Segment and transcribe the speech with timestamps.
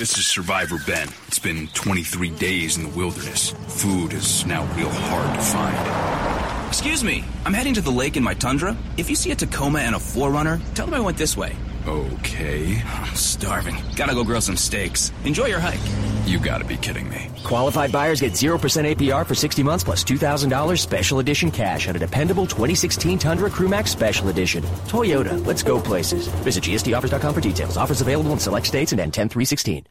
[0.00, 1.08] This is Survivor Ben.
[1.28, 3.50] It's been 23 days in the wilderness.
[3.68, 6.68] Food is now real hard to find.
[6.68, 8.74] Excuse me, I'm heading to the lake in my tundra.
[8.96, 11.54] If you see a Tacoma and a Forerunner, tell them I went this way.
[11.86, 12.82] Okay.
[12.84, 13.76] I'm starving.
[13.96, 15.12] Gotta go grill some steaks.
[15.24, 15.80] Enjoy your hike.
[16.26, 17.28] You gotta be kidding me.
[17.42, 18.58] Qualified buyers get 0%
[18.94, 23.88] APR for 60 months plus $2,000 special edition cash on a dependable 2016 Tundra Crewmax
[23.88, 24.62] Special Edition.
[24.86, 26.28] Toyota, let's go places.
[26.44, 27.76] Visit GSTOffers.com for details.
[27.76, 29.86] Offers available in select states and end 10 316.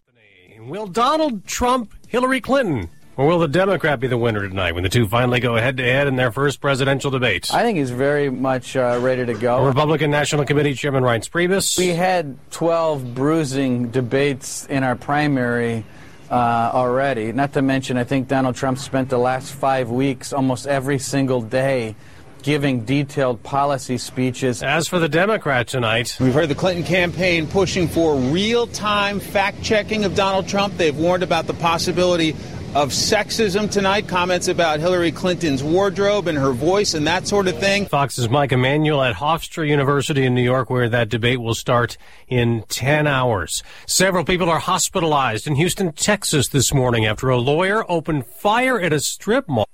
[0.69, 2.87] Will Donald Trump, Hillary Clinton,
[3.19, 5.83] or will the Democrat be the winner tonight when the two finally go head to
[5.83, 7.53] head in their first presidential debate?
[7.53, 9.65] I think he's very much uh, ready to go.
[9.65, 11.77] Republican National Committee Chairman Reince Priebus.
[11.77, 15.83] We had 12 bruising debates in our primary
[16.31, 17.33] uh, already.
[17.33, 21.41] Not to mention, I think Donald Trump spent the last five weeks almost every single
[21.41, 21.97] day
[22.41, 24.63] giving detailed policy speeches.
[24.63, 29.61] As for the Democrat tonight, we've heard the Clinton campaign pushing for real time fact
[29.61, 30.77] checking of Donald Trump.
[30.77, 32.33] They've warned about the possibility
[32.75, 37.57] of sexism tonight, comments about Hillary Clinton's wardrobe and her voice and that sort of
[37.57, 37.87] thing.
[37.87, 41.97] Fox's Mike Emanuel at Hofstra University in New York, where that debate will start
[42.27, 43.63] in 10 hours.
[43.87, 48.93] Several people are hospitalized in Houston, Texas this morning after a lawyer opened fire at
[48.93, 49.65] a strip mall.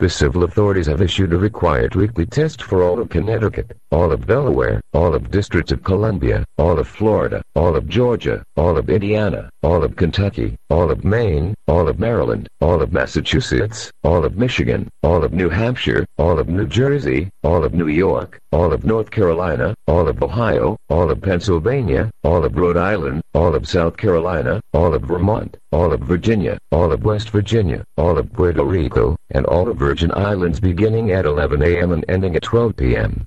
[0.00, 4.28] The civil authorities have issued a required weekly test for all of Connecticut, all of
[4.28, 9.50] Delaware, all of District of Columbia, all of Florida, all of Georgia, all of Indiana,
[9.64, 14.88] all of Kentucky, all of Maine, all of Maryland, all of Massachusetts, all of Michigan,
[15.02, 19.10] all of New Hampshire, all of New Jersey, all of New York, all of North
[19.10, 24.60] Carolina, all of Ohio, all of Pennsylvania, all of Rhode Island, all of South Carolina,
[24.72, 29.44] all of Vermont, all of Virginia, all of West Virginia, all of Puerto Rico, and
[29.46, 31.92] all of Virgin Islands beginning at 11 a.m.
[31.92, 33.26] and ending at 12 p.m.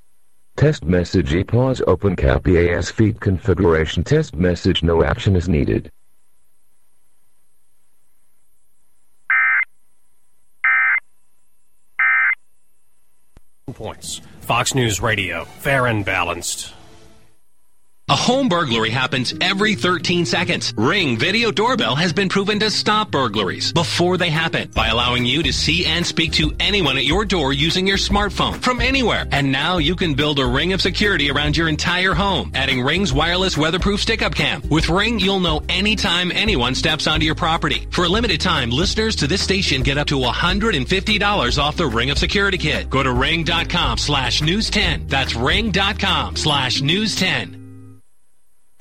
[0.57, 5.91] Test message E pause open cap EAS feed configuration test message no action is needed.
[13.74, 14.22] Points.
[14.41, 16.74] Fox News Radio, fair and balanced.
[18.12, 20.74] A home burglary happens every 13 seconds.
[20.76, 25.42] Ring Video Doorbell has been proven to stop burglaries before they happen by allowing you
[25.44, 29.30] to see and speak to anyone at your door using your smartphone from anywhere.
[29.32, 33.14] And now you can build a ring of security around your entire home, adding Ring's
[33.14, 34.62] wireless weatherproof stick-up cam.
[34.68, 37.88] With Ring, you'll know anytime anyone steps onto your property.
[37.92, 42.10] For a limited time, listeners to this station get up to $150 off the Ring
[42.10, 42.90] of Security kit.
[42.90, 45.08] Go to ring.com slash news 10.
[45.08, 47.61] That's ring.com slash news 10.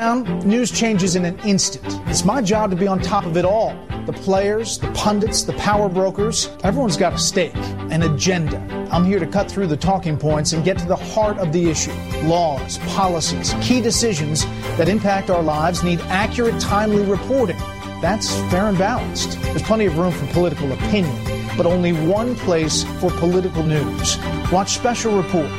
[0.00, 1.84] News changes in an instant.
[2.08, 3.76] It's my job to be on top of it all.
[4.06, 8.58] The players, the pundits, the power brokers, everyone's got a stake, an agenda.
[8.90, 11.68] I'm here to cut through the talking points and get to the heart of the
[11.68, 11.92] issue.
[12.22, 14.46] Laws, policies, key decisions
[14.78, 17.58] that impact our lives need accurate, timely reporting.
[18.00, 19.38] That's fair and balanced.
[19.42, 21.14] There's plenty of room for political opinion,
[21.58, 24.16] but only one place for political news.
[24.50, 25.50] Watch Special Report,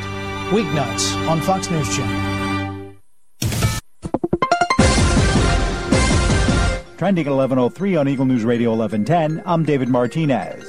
[0.50, 2.31] weeknights on Fox News Channel.
[7.02, 10.62] Trending at 11.03 on Eagle News Radio 1110, I'm David Martinez.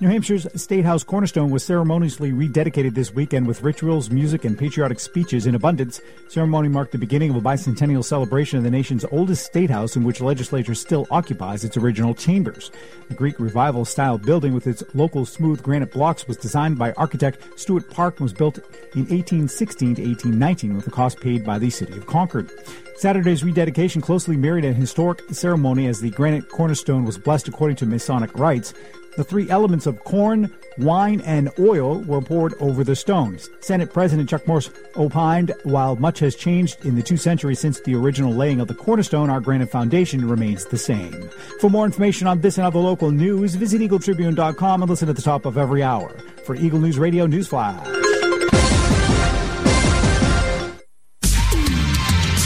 [0.00, 4.98] New Hampshire's State House Cornerstone was ceremoniously rededicated this weekend with rituals, music, and patriotic
[4.98, 6.00] speeches in abundance.
[6.26, 10.02] Ceremony marked the beginning of a bicentennial celebration of the nation's oldest state house, in
[10.02, 12.72] which legislature still occupies its original chambers.
[13.06, 17.60] The Greek Revival style building with its local smooth granite blocks was designed by architect
[17.60, 18.58] Stuart Park and was built
[18.96, 22.50] in 1816 to 1819 with the cost paid by the city of Concord.
[22.96, 27.86] Saturday's rededication closely mirrored a historic ceremony as the granite cornerstone was blessed according to
[27.86, 28.74] Masonic rites.
[29.16, 33.50] The three elements of corn, wine, and oil were poured over the stones.
[33.60, 37.94] Senate President Chuck Morse opined, while much has changed in the two centuries since the
[37.94, 41.28] original laying of the cornerstone, our granite foundation remains the same.
[41.60, 45.22] For more information on this and other local news, visit EagleTribune.com and listen at the
[45.22, 46.16] top of every hour.
[46.44, 48.21] For Eagle News Radio Newsflash.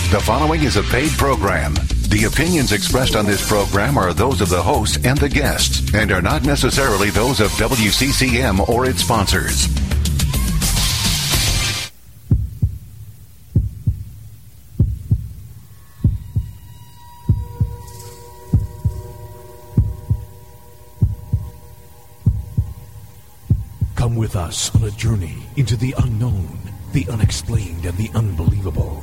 [0.09, 1.75] The following is a paid program.
[1.75, 6.13] The opinions expressed on this program are those of the host and the guests and
[6.13, 9.67] are not necessarily those of WCCM or its sponsors.
[23.97, 26.61] Come with us on a journey into the unknown,
[26.93, 29.03] the unexplained, and the unbelievable.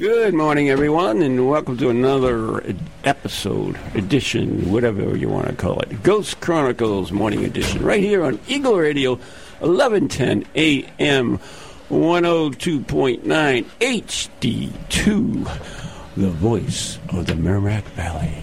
[0.00, 2.64] Good morning, everyone, and welcome to another
[3.04, 6.02] episode, edition, whatever you want to call it.
[6.02, 9.16] Ghost Chronicles Morning Edition, right here on Eagle Radio,
[9.58, 11.36] 1110 AM,
[11.90, 15.58] 102.9 HD2,
[16.16, 18.42] the voice of the Merrimack Valley.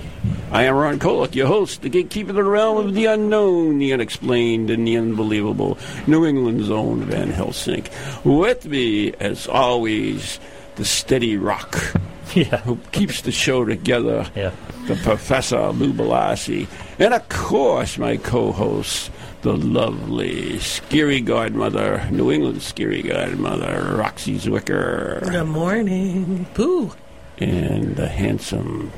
[0.51, 3.93] I am Ron Kolek, your host, the gatekeeper of the realm of the unknown, the
[3.93, 5.79] unexplained, and the unbelievable.
[6.05, 7.87] New England's own Van Helsing.
[8.23, 10.39] With me, as always,
[10.77, 11.77] the steady rock
[12.33, 12.57] yeah.
[12.61, 14.51] who keeps the show together, Yeah.
[14.87, 16.67] the Professor Lou Balassi.
[16.99, 24.37] And of course, my co host, the lovely Scary Godmother, New England Scary Godmother, Roxie
[24.39, 25.21] Zwicker.
[25.29, 26.45] Good morning.
[26.53, 26.91] Pooh.
[27.39, 28.91] And the handsome,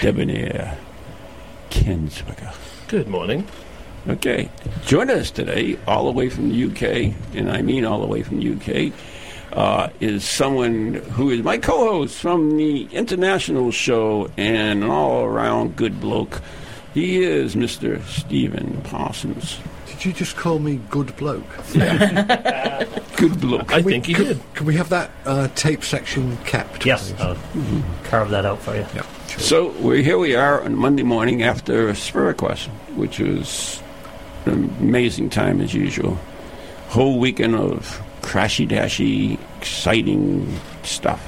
[0.00, 0.78] debonair
[1.70, 2.54] Ken Zwicker.
[2.88, 3.46] Good morning.
[4.06, 4.48] Okay.
[4.86, 8.22] Join us today, all the way from the UK, and I mean all the way
[8.22, 8.92] from the UK,
[9.54, 15.24] uh, is someone who is my co host from the international show and an all
[15.24, 16.42] around good bloke.
[16.92, 18.04] He is Mr.
[18.04, 19.58] Stephen Parsons.
[19.86, 21.46] Did you just call me good bloke?
[23.16, 23.72] Good bloke.
[23.72, 24.54] I think he could, did.
[24.54, 26.84] Can we have that uh, tape section kept?
[26.84, 27.20] Yes, please?
[27.20, 27.38] I'll
[28.02, 28.84] carve that out for you.
[28.94, 29.06] Yeah.
[29.38, 33.80] So we're here we are on Monday morning after Spirit Quest, which was
[34.46, 36.18] an amazing time as usual.
[36.88, 41.20] Whole weekend of crashy dashy, exciting stuff.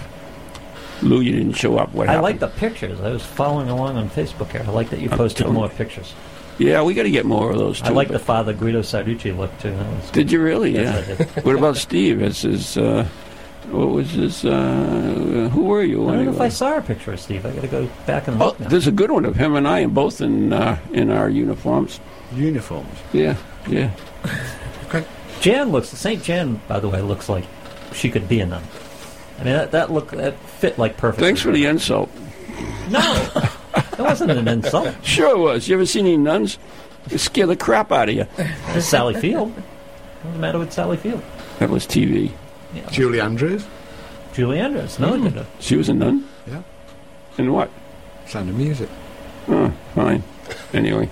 [1.03, 1.93] Lou, you didn't show up.
[1.93, 2.23] What I happened?
[2.25, 3.01] like the pictures.
[3.01, 4.65] I was following along on Facebook here.
[4.67, 6.15] I like that you posted telling more pictures.
[6.59, 7.89] Yeah, we got to get more of those too.
[7.89, 9.73] I like the Father Guido Sarducci look too.
[9.73, 10.73] That was- Did you really?
[10.73, 11.15] Yes, yeah.
[11.17, 11.45] Did.
[11.45, 12.23] what about Steve?
[12.23, 13.07] As his, uh,
[13.71, 14.43] what was his?
[14.43, 16.09] Uh, who were you?
[16.09, 17.45] I don't know if I saw a picture of Steve.
[17.45, 18.69] I got to go back and Oh, look now.
[18.69, 22.01] there's a good one of him and I, and both in uh, in our uniforms.
[22.35, 22.99] Uniforms.
[23.13, 23.37] Yeah,
[23.69, 23.91] yeah.
[25.41, 25.89] Jan looks.
[25.89, 27.45] Saint Jan, by the way, looks like
[27.93, 28.63] she could be a nun.
[29.39, 31.21] I mean, that, that look that fit like perfect.
[31.23, 32.11] Thanks for the insult.
[32.89, 34.95] No, that wasn't an insult.
[35.03, 35.69] Sure it was.
[35.69, 36.59] You ever seen any nuns?
[37.09, 38.27] They scare the crap out of you.
[38.37, 39.53] There's Sally Field.
[39.53, 41.23] What's the matter with Sally Field?
[41.59, 42.33] That was TV.
[42.91, 43.65] Julie Andrews?
[44.33, 44.99] Julie Andrews.
[44.99, 45.39] No, Hmm.
[45.61, 46.27] She was a nun?
[46.47, 46.63] Yeah.
[47.39, 47.71] In what?
[48.27, 48.89] Sound of Music.
[49.49, 50.23] Oh, fine.
[50.73, 51.09] Anyway.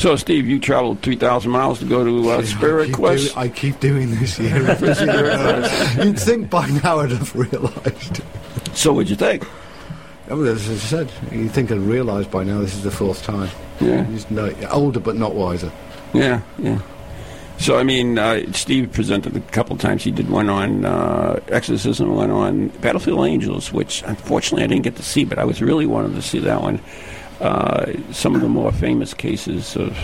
[0.00, 3.34] So, Steve, you traveled 3,000 miles to go to uh, I Spirit keep Quest?
[3.34, 4.56] do- I keep doing this year.
[6.02, 8.22] You'd think by now I'd have realised.
[8.72, 9.46] So, what'd you think?
[10.30, 13.50] Oh, as I said, you'd think I'd realised by now this is the fourth time.
[13.78, 14.04] Yeah.
[14.04, 15.70] Just no, older but not wiser.
[16.14, 16.80] Yeah, yeah.
[17.58, 20.02] So, I mean, uh, Steve presented a couple times.
[20.02, 24.96] He did one on uh, Exorcism, one on Battlefield Angels, which unfortunately I didn't get
[24.96, 26.80] to see, but I was really wanting to see that one.
[27.40, 29.96] Uh, some of the more famous cases of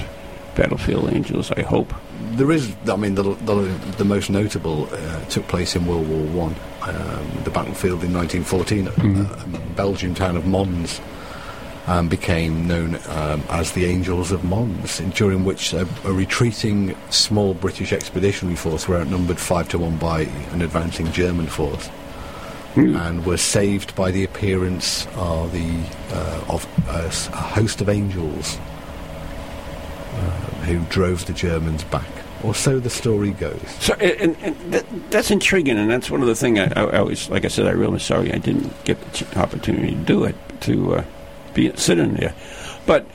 [0.55, 1.93] Battlefield Angels, I hope.
[2.33, 3.55] There is, I mean, the the,
[3.99, 6.57] the most notable uh, took place in World War One.
[6.83, 11.01] Um, the battlefield in 1914, uh, Belgian town of Mons
[11.87, 17.55] um, became known um, as the Angels of Mons, during which a, a retreating small
[17.55, 21.89] British expeditionary force were outnumbered five to one by an advancing German force.
[22.77, 25.81] And were saved by the appearance of the
[26.15, 28.59] uh, of a, s- a host of angels
[30.13, 30.19] uh,
[30.67, 32.07] who drove the Germans back,
[32.43, 33.63] or so the story goes.
[33.81, 37.01] So, and, and that, that's intriguing, and that's one of the things I, I, I
[37.01, 40.37] was, like I said, I really sorry I didn't get the opportunity to do it,
[40.63, 41.05] to uh,
[41.55, 42.35] be sit in there.
[42.85, 43.07] But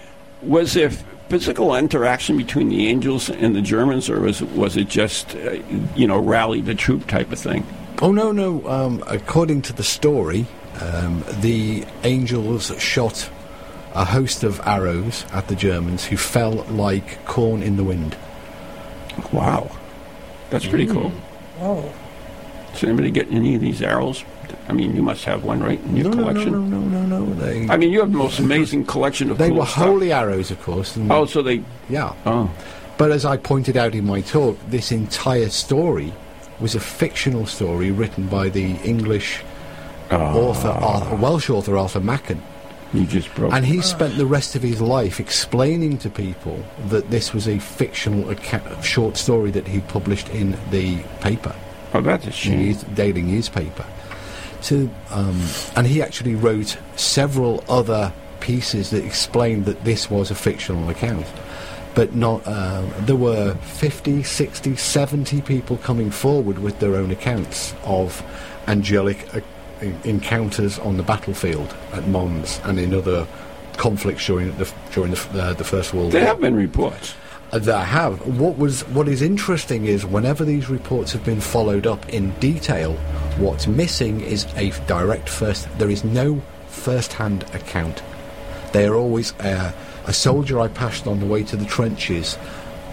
[0.41, 0.89] was there
[1.29, 5.51] physical interaction between the angels and the Germans, or was was it just, uh,
[5.95, 7.63] you know, rally the troop type of thing?
[8.01, 8.67] Oh no, no.
[8.67, 10.45] Um, according to the story,
[10.81, 13.29] um, the angels shot
[13.93, 18.15] a host of arrows at the Germans, who fell like corn in the wind.
[19.31, 19.69] Wow,
[20.49, 21.11] that's pretty cool.
[21.59, 21.93] Oh.
[22.73, 24.23] Does anybody get any of these arrows?
[24.69, 26.69] I mean, you must have one, right, in your No, no, no, collection?
[26.69, 27.33] no, no, no, no.
[27.35, 29.83] They, I mean, you have the most amazing collection of they cool were stuff.
[29.85, 30.95] holy arrows, of course.
[30.95, 31.63] And Oh, so they.
[31.89, 32.13] yeah.
[32.25, 32.49] Oh.
[32.97, 36.13] But as I pointed out in my talk, this entire story
[36.61, 39.43] was a fictional story written by the English
[40.11, 42.41] author, Arthur, Welsh author Arthur Machen.
[42.93, 43.53] You just broke.
[43.53, 47.57] And he spent the rest of his life explaining to people that this was a
[47.57, 51.55] fictional acca- short story that he published in the paper.
[51.93, 52.75] Oh, that's a shame.
[52.93, 53.85] daily newspaper.
[54.59, 55.41] So, um,
[55.75, 61.25] and he actually wrote several other pieces that explained that this was a fictional account.
[61.93, 67.73] But not, um, there were 50, 60, 70 people coming forward with their own accounts
[67.83, 68.23] of
[68.67, 69.41] angelic uh,
[70.03, 73.27] encounters on the battlefield at Mons and in other
[73.77, 76.25] conflicts during the, during the, uh, the First World There War.
[76.25, 77.15] There have been reports.
[77.51, 78.25] Uh, There have.
[78.39, 82.93] What was what is interesting is whenever these reports have been followed up in detail,
[83.37, 85.67] what's missing is a direct first.
[85.77, 88.01] There is no first-hand account.
[88.71, 89.73] They are always uh,
[90.05, 92.37] a soldier I passed on the way to the trenches.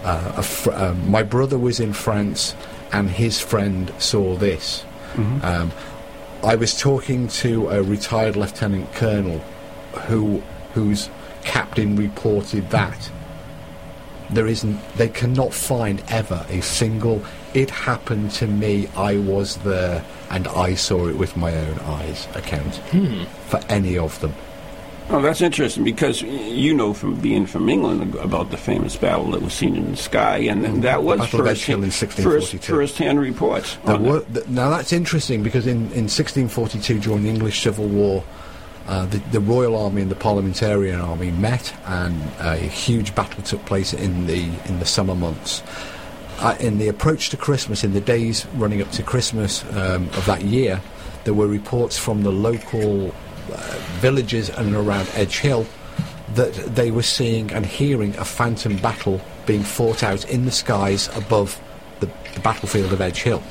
[0.03, 2.55] Uh, a fr- um, my brother was in France,
[2.91, 4.85] and his friend saw this.
[5.43, 5.71] Um,
[6.43, 9.39] I was talking to a retired lieutenant colonel,
[10.07, 10.41] who
[10.73, 11.09] whose
[11.43, 13.11] captain reported that
[14.29, 17.23] there isn't they cannot find ever a single
[17.55, 22.27] it happened to me i was there and i saw it with my own eyes
[22.35, 23.23] account Hmm.
[23.47, 24.33] for any of them
[25.11, 29.41] Oh, that's interesting because you know from being from England about the famous battle that
[29.41, 33.77] was seen in the sky, and then that was first, Edgehill in first, first-hand reports.
[33.85, 34.49] There on were, that.
[34.49, 38.23] now that's interesting because in, in 1642 during the english civil war
[38.89, 43.63] uh, the, the Royal Army and the Parliamentarian Army met, and a huge battle took
[43.65, 45.61] place in the in the summer months.
[46.39, 50.25] Uh, in the approach to Christmas, in the days running up to Christmas um, of
[50.25, 50.81] that year,
[51.23, 53.13] there were reports from the local
[53.51, 55.65] Uh, villages and around Edge Hill
[56.35, 61.09] that they were seeing and hearing a phantom battle being fought out in the skies
[61.17, 61.59] above
[61.99, 63.41] the, the battlefield of Edge Hill.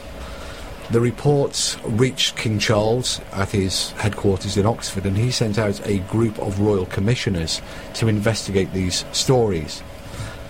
[0.91, 5.99] The reports reached King Charles at his headquarters in Oxford, and he sent out a
[5.99, 7.61] group of royal commissioners
[7.95, 9.83] to investigate these stories.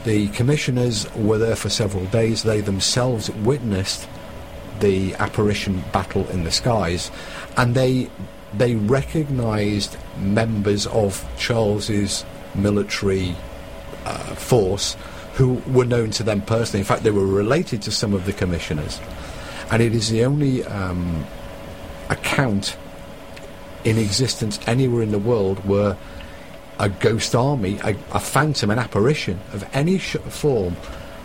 [0.04, 2.44] The commissioners were there for several days.
[2.44, 4.06] They themselves witnessed
[4.78, 7.10] the apparition battle in the skies,
[7.56, 8.08] and they
[8.54, 12.24] they recognised members of Charles's
[12.54, 13.34] military
[14.04, 14.96] uh, force
[15.34, 16.80] who were known to them personally.
[16.80, 19.00] In fact, they were related to some of the commissioners,
[19.70, 21.24] and it is the only um,
[22.08, 22.76] account
[23.84, 25.96] in existence anywhere in the world where
[26.78, 30.74] a ghost army, a, a phantom, an apparition of any sh- form,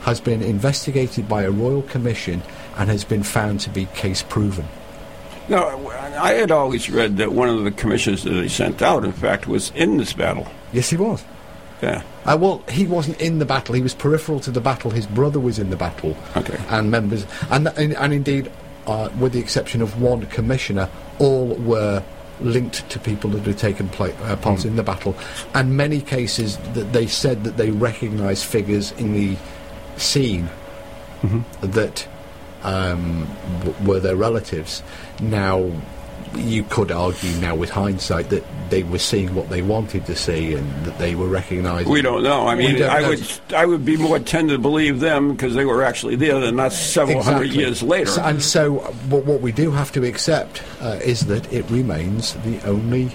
[0.02, 2.42] has been investigated by a royal commission
[2.78, 4.68] and has been found to be case proven.
[5.50, 9.12] No, I had always read that one of the commissioners that they sent out, in
[9.12, 10.48] fact, was in this battle.
[10.72, 11.24] Yes, he was.
[11.82, 12.02] Yeah.
[12.26, 13.76] Uh, well, he wasn't in the battle.
[13.76, 14.90] He was peripheral to the battle.
[14.90, 16.16] His brother was in the battle.
[16.38, 16.58] Okay.
[16.70, 18.50] And members, and and, and indeed,
[18.88, 22.02] uh, with the exception of one commissioner, all were
[22.40, 25.16] linked to people that had taken pla- uh, part in the battle.
[25.54, 29.36] And many cases that they said that they recognised figures in the
[29.98, 30.50] scene
[31.62, 32.08] that
[32.64, 33.28] um,
[33.64, 34.82] w- were their relatives.
[35.22, 35.72] Now,
[36.36, 40.56] you could argue now with hindsight that they were seeing what they wanted to see
[40.56, 41.92] and that they were recognising.
[41.92, 42.48] We don't know.
[42.48, 43.10] I mean, I know.
[43.10, 43.24] would
[43.56, 46.74] I would be more tend to believe them because they were actually there than not
[46.74, 48.10] several hundred years later.
[48.10, 48.74] So- and so,
[49.10, 53.12] what, what we do have to accept uh, is that it remains the only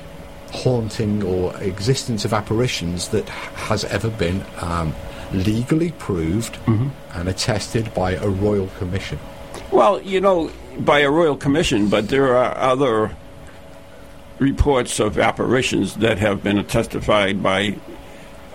[0.53, 4.95] haunting or existence of apparitions that has ever been um,
[5.33, 6.89] legally proved Mm-hmm.
[7.19, 9.19] and attested by a royal commission.
[9.71, 13.17] Well, you know, by a royal commission, but there are other
[14.39, 17.77] reports of apparitions that have been testified by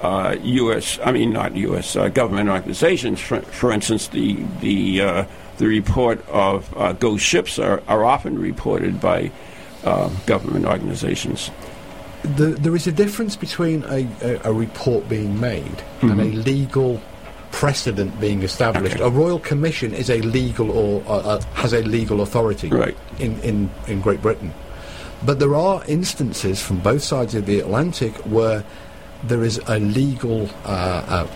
[0.01, 0.99] uh, U.S.
[1.03, 1.95] I mean, not U.S.
[1.95, 3.19] Uh, government organizations.
[3.19, 5.25] For, for instance, the the uh,
[5.57, 9.31] the report of uh, ghost ships are, are often reported by
[9.83, 11.51] uh, government organizations.
[12.23, 17.01] The, there is a difference between a, a, a report being made and a legal
[17.53, 18.99] precedent being established.
[18.99, 22.97] A royal commission is a legal or uh, uh, has a legal authority Right.
[23.19, 24.51] in, in, in Great Britain.
[25.23, 28.65] But there are instances from both sides of the Atlantic where
[29.23, 31.27] there is a legal, uh,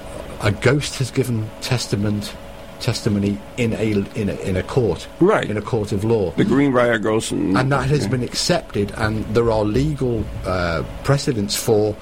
[0.41, 2.33] a, a ghost has given testament
[2.79, 6.29] testimony in a in a, in a court, right, in a court of law.
[6.31, 11.55] The Greenbrier Ghost, and, and that has been accepted, and there are legal uh, precedents
[11.55, 11.95] for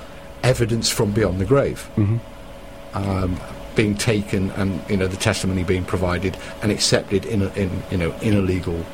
[0.43, 1.89] evidence from beyond the grave
[2.93, 3.39] um,
[3.75, 7.97] being taken, and you know the testimony being provided and accepted in a, in you
[7.97, 8.85] know in a legal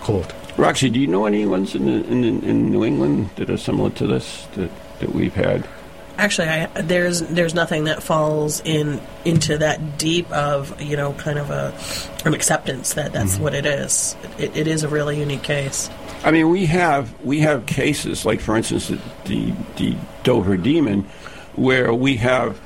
[0.00, 0.32] court.
[0.56, 4.06] Roxie, do you know any ones in, in in New England that are similar to
[4.06, 5.66] this that, that we've had?
[6.18, 11.38] Actually, I, there's there's nothing that falls in into that deep of you know kind
[11.38, 11.74] of a
[12.26, 13.42] an acceptance that that's mm-hmm.
[13.44, 14.14] what it is.
[14.38, 15.88] It, it is a really unique case.
[16.24, 21.02] I mean, we have we have cases like, for instance, the the, the Dover Demon,
[21.56, 22.60] where we have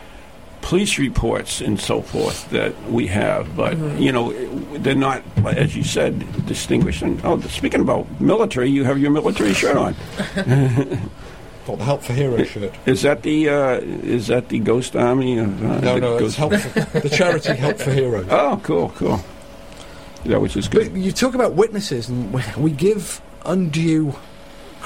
[0.66, 4.00] police reports and so forth that we have, but Mhm.
[4.00, 4.32] you know,
[4.82, 6.12] they're not, as you said,
[6.46, 7.02] distinguished.
[7.02, 9.94] And oh, speaking about military, you have your military shirt on.
[11.66, 12.72] What the Help for Heroes shirt?
[12.86, 13.80] Is that the uh,
[14.18, 15.38] is that the Ghost Army?
[15.38, 18.26] Of, uh, No, the no, it's help for, the charity Help for Heroes.
[18.30, 19.18] Oh, cool, cool.
[20.26, 20.92] That was just good.
[20.92, 24.14] But you talk about witnesses, and we- we give undue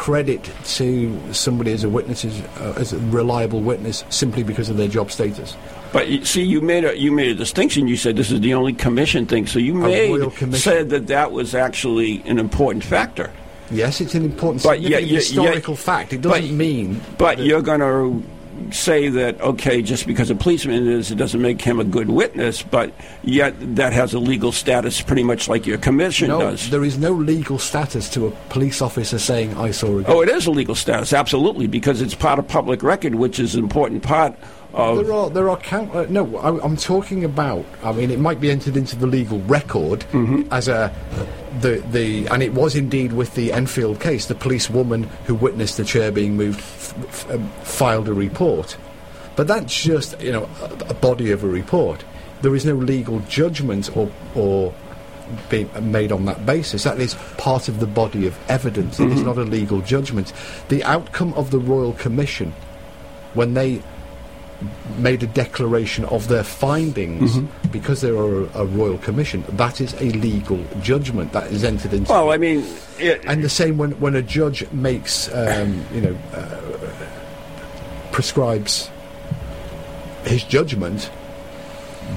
[0.00, 4.78] credit to somebody as a witness, as, uh, as a reliable witness, simply because of
[4.78, 5.54] their job status.
[5.92, 7.86] But you, see, you made a you made a distinction.
[7.86, 9.46] You said this is the only commission thing.
[9.46, 13.30] So you made said that that was actually an important factor.
[13.70, 16.12] Yes, it's an important, But yet- historical yet- fact.
[16.14, 17.02] It doesn't but- mean.
[17.18, 18.22] But you're going to
[18.70, 22.62] say that okay, just because a policeman is, it doesn't make him a good witness.
[22.62, 22.92] But
[23.22, 26.70] yet that has a legal status, pretty much like your commission no, does.
[26.70, 30.12] there is no legal status to a police officer saying, "I saw a." gun.
[30.16, 33.54] Oh, it is a legal status, absolutely, because it's part of public record, which is
[33.54, 34.36] an important part
[34.72, 35.04] of.
[35.04, 35.94] There are there are count.
[35.94, 37.64] Uh, no, I, I'm talking about.
[37.82, 40.52] I mean, it might be entered into the legal record Mm-hmm.
[40.52, 40.92] as a
[41.60, 44.26] the the and it was indeed with the Enfield case.
[44.26, 46.60] The policewoman who witnessed the chair being moved
[47.08, 48.76] f- um, filed a report,
[49.36, 52.04] but that's just you know a, a body of a report.
[52.42, 54.72] There is no legal judgment or or
[55.48, 56.82] be made on that basis.
[56.84, 58.98] That is part of the body of evidence.
[58.98, 59.24] It is Mhm.
[59.26, 60.32] not a legal judgment.
[60.68, 62.52] The outcome of the Royal Commission,
[63.34, 63.80] when they
[64.98, 67.48] made a declaration of their findings, Mhm.
[67.72, 71.92] because they are a, a Royal Commission, that is a legal judgment that is entered
[71.94, 72.10] into.
[72.12, 72.64] Well, I mean,
[73.26, 76.56] and the same when when a judge makes, um, you know, uh,
[78.12, 78.90] prescribes
[80.24, 81.10] his judgment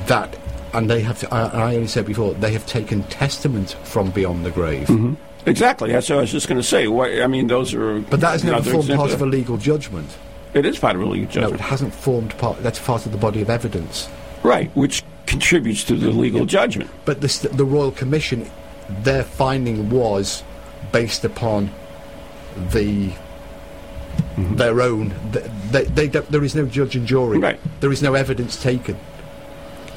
[0.08, 0.36] that
[0.74, 4.44] and they have to, I, I only said before they have taken testament from beyond
[4.46, 5.16] the grave Mhm.
[5.46, 5.92] Exactly.
[5.92, 6.88] That's what I was just going to say.
[6.88, 8.00] Why, I mean, those are.
[8.00, 10.10] but that has never formed part of a legal judgment
[10.54, 13.18] It is part of a legal no it hasn't formed part that's part of the
[13.18, 14.10] body of evidence.
[14.44, 16.90] Right, which contributes to the legal judgment.
[17.06, 18.50] but the, the Royal Commission
[18.90, 20.44] their finding was
[20.92, 21.72] based upon
[22.72, 24.56] the mm-hmm.
[24.56, 27.40] their own th- they, they there is no judge and jury.
[27.40, 27.60] Right.
[27.80, 28.98] there is no evidence taken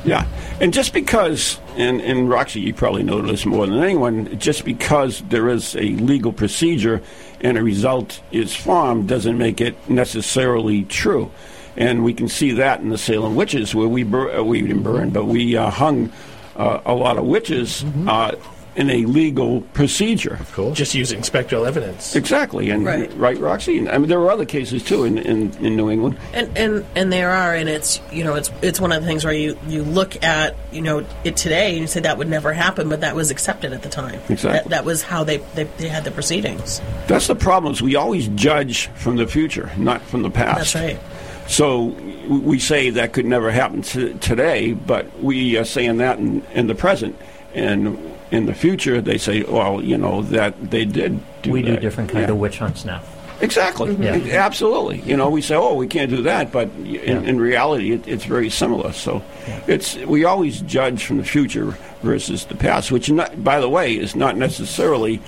[0.05, 0.27] Yeah,
[0.61, 5.21] and just because, and, and Roxie, you probably know this more than anyone, just because
[5.23, 7.03] there is a legal procedure
[7.41, 11.31] and a result is formed doesn't make it necessarily true.
[11.77, 14.83] And we can see that in the Salem witches, where we bur- uh, we didn't
[14.83, 16.13] burn, but we uh, hung
[16.57, 18.35] uh, a lot of witches uh,
[18.77, 20.35] in a legal procedure.
[20.35, 22.15] Of course, just using spectral evidence.
[22.15, 23.11] Exactly, and Right.
[23.17, 23.79] right, Roxie.
[23.79, 26.19] And, I mean, there are other cases too in, in, in New England.
[26.35, 29.25] And and and there are, and it's you know it's it's one of the things
[29.25, 32.53] where you you look at you know it today and you say that would never
[32.53, 34.21] happen, but that was accepted at the time.
[34.29, 34.51] Exactly.
[34.51, 36.81] That, that was how they, they they had the proceedings.
[37.09, 37.73] That's the problem.
[37.73, 40.59] Is we always judge from the future, not from the past.
[40.59, 41.01] That's right.
[41.49, 41.95] So
[42.29, 46.67] we say that could never happen t- today, but we are saying that in, in
[46.67, 47.17] the present.
[47.55, 47.97] And
[48.31, 52.11] in the future, they say, well, you know, that they did do we do different
[52.11, 52.31] kind Yeah.
[52.33, 53.01] of witch hunts now.
[53.41, 53.95] Exactly.
[53.97, 54.17] Yeah.
[54.17, 55.01] E- Absolutely.
[55.03, 58.25] You know, we say, oh, we can't do that, but in, in reality, it, it's
[58.25, 58.93] very similar.
[58.93, 59.23] So
[59.67, 63.93] it's we always judge from the future versus the past, which, not, by the way,
[63.95, 65.21] is not necessarily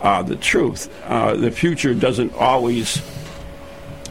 [0.00, 0.88] uh, the truth.
[1.04, 3.02] Uh, the future doesn't always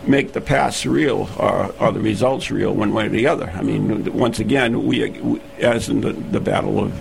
[0.06, 3.52] make the past real or, or the results real one way or the other.
[3.56, 6.94] I mean, once again, we, we as in the, the Battle of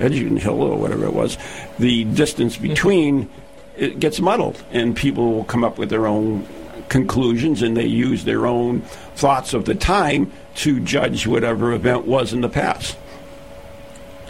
[0.00, 1.38] Edgerton Hill or whatever it was,
[1.78, 2.68] the distance mm-hmm.
[2.68, 3.30] between
[3.76, 6.46] it gets muddled, and people will come up with their own
[6.88, 8.82] conclusions, and they use their own
[9.16, 12.96] thoughts of the time to judge whatever event was in the past.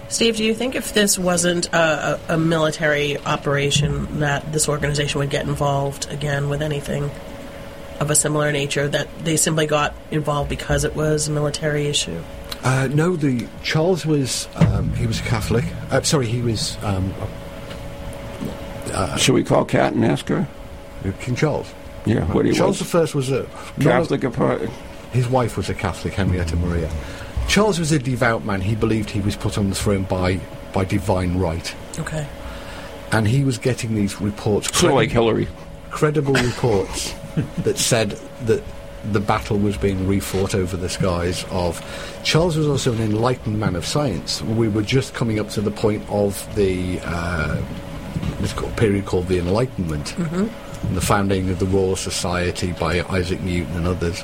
[0.08, 5.30] Steve, do you think if this wasn't a, a military operation, that this organization would
[5.30, 7.10] get involved again with anything
[8.00, 8.86] of a similar nature?
[8.86, 12.22] That they simply got involved because it was a military issue?
[12.64, 15.64] Uh, no, the Charles was um, he was a Catholic.
[15.90, 16.76] Uh, sorry, he was.
[16.82, 17.12] Um,
[18.92, 20.48] uh, Should we call Cat and ask her?
[21.20, 21.72] King Charles.
[22.06, 22.78] Yeah, what he Charles was.
[22.80, 23.46] the First was a
[23.80, 24.62] Catholic apart.
[25.12, 26.90] His wife was a Catholic, Henrietta Maria.
[27.48, 28.60] Charles was a devout man.
[28.62, 30.40] He believed he was put on the throne by
[30.72, 32.26] by divine right, Okay.
[33.12, 34.74] and he was getting these reports.
[34.76, 35.46] Sort of like Hillary.
[35.90, 37.14] credible reports
[37.58, 38.10] that said
[38.46, 38.62] that
[39.12, 41.80] the battle was being refought over the skies of
[42.24, 44.42] Charles was also an enlightened man of science.
[44.42, 47.60] We were just coming up to the point of the uh,
[48.40, 53.40] this co- period called the Enlightenment, and the founding of the Royal Society by Isaac
[53.40, 54.22] Newton and others.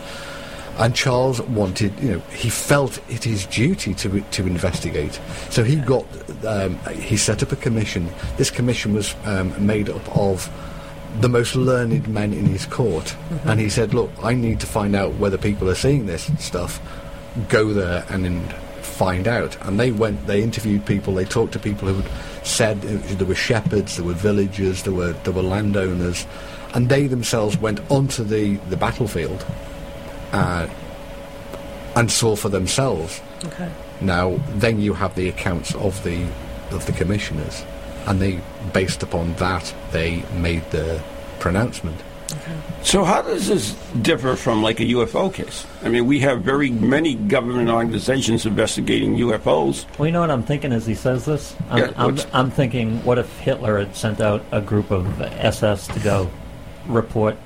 [0.79, 5.21] And Charles wanted, you know, he felt it his duty to to investigate.
[5.51, 6.07] So he got,
[6.47, 8.09] um, he set up a commission.
[8.39, 10.49] This commission was um, made up of
[11.21, 14.95] the most learned men in his court, and he said, "Look, I need to find
[14.95, 16.81] out whether people are seeing this stuff.
[17.49, 18.49] Go there and then
[18.83, 20.27] find out." And they went.
[20.27, 21.15] They interviewed people.
[21.15, 22.03] They talked to people who
[22.45, 26.27] said there were shepherds, there were villagers, there were there were landowners,
[26.75, 29.45] and they themselves went onto the, the battlefield
[30.33, 30.67] uh,
[31.97, 33.21] and saw for themselves.
[33.45, 33.71] Okay.
[34.01, 36.27] Now, then you have the accounts of the
[36.71, 37.65] of the commissioners,
[38.07, 38.41] and they,
[38.73, 41.03] based upon that, they made the
[41.39, 42.01] pronouncement.
[42.83, 45.67] So how does this differ from like a UFO case?
[45.83, 49.85] I mean, we have very many government organizations investigating UFOs.
[49.99, 51.57] Well, you know what I'm thinking as he says this?
[51.69, 55.89] I'm, Yeah, I'm, I'm thinking, what if Hitler had sent out a group of SS
[55.89, 56.31] to go
[56.87, 57.37] report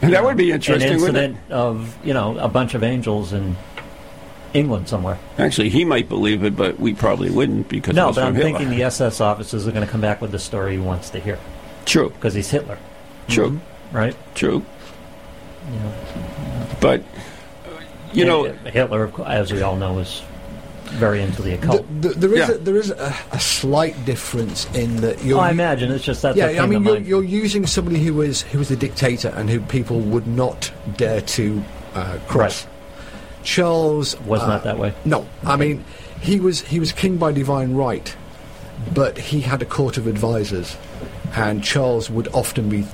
[0.00, 1.24] That would be an interesting, wouldn't it?
[1.30, 3.56] incident of, you know, a bunch of angels in
[4.54, 5.18] England somewhere?
[5.38, 8.34] Actually, he might believe it, but we probably wouldn't because it no, was but I'm
[8.34, 8.58] Hitler.
[8.58, 11.18] thinking the SS officers are going to come back with the story he wants to
[11.20, 11.38] hear.
[11.84, 12.10] True.
[12.10, 12.78] Because he's Hitler.
[13.28, 13.50] True.
[13.50, 13.60] Mhm.
[13.92, 14.16] Right?
[14.34, 14.64] True.
[15.72, 15.92] You know,
[16.80, 17.02] But
[18.12, 18.28] you and
[18.64, 20.22] know, Hitler, as we all know, is
[20.84, 21.84] very into the occult.
[22.00, 22.54] Th- there is Yeah.
[22.54, 25.38] a, there is a, a slight difference in that you're.
[25.38, 26.36] Oh, I imagine it's just that.
[26.36, 29.50] yeah, what I mean you're, you're using somebody who was who was a dictator and
[29.50, 31.62] who people would not dare to
[31.94, 32.66] uh, cross.
[33.46, 34.92] Charles Was uh, not that way.
[35.04, 35.84] No, I mean
[36.20, 38.14] he was he was king by divine right,
[38.92, 40.76] but he had a court of advisors,
[41.34, 42.84] and Charles would often be.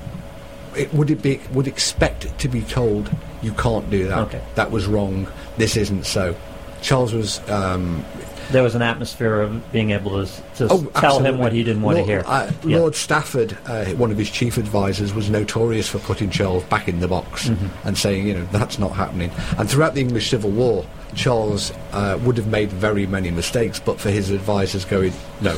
[0.75, 3.11] It, would it be would expect to be told
[3.43, 4.17] you can't do that.
[4.19, 4.41] Okay.
[4.55, 5.27] That was wrong.
[5.57, 6.35] This isn't so.
[6.81, 8.03] Charles was um,
[8.51, 11.81] there was an atmosphere of being able to, to Oh, tell him what he didn't
[11.81, 12.23] want to hear.
[12.25, 12.77] Uh, Yeah.
[12.79, 16.99] Lord Stafford, uh, one of his chief advisors, was notorious for putting Charles back in
[16.99, 17.69] the box Mhm.
[17.85, 19.31] and saying, you know, that's not happening.
[19.57, 23.99] And throughout the English Civil War, Charles uh, would have made very many mistakes, but
[23.99, 25.55] for his advisors going, no,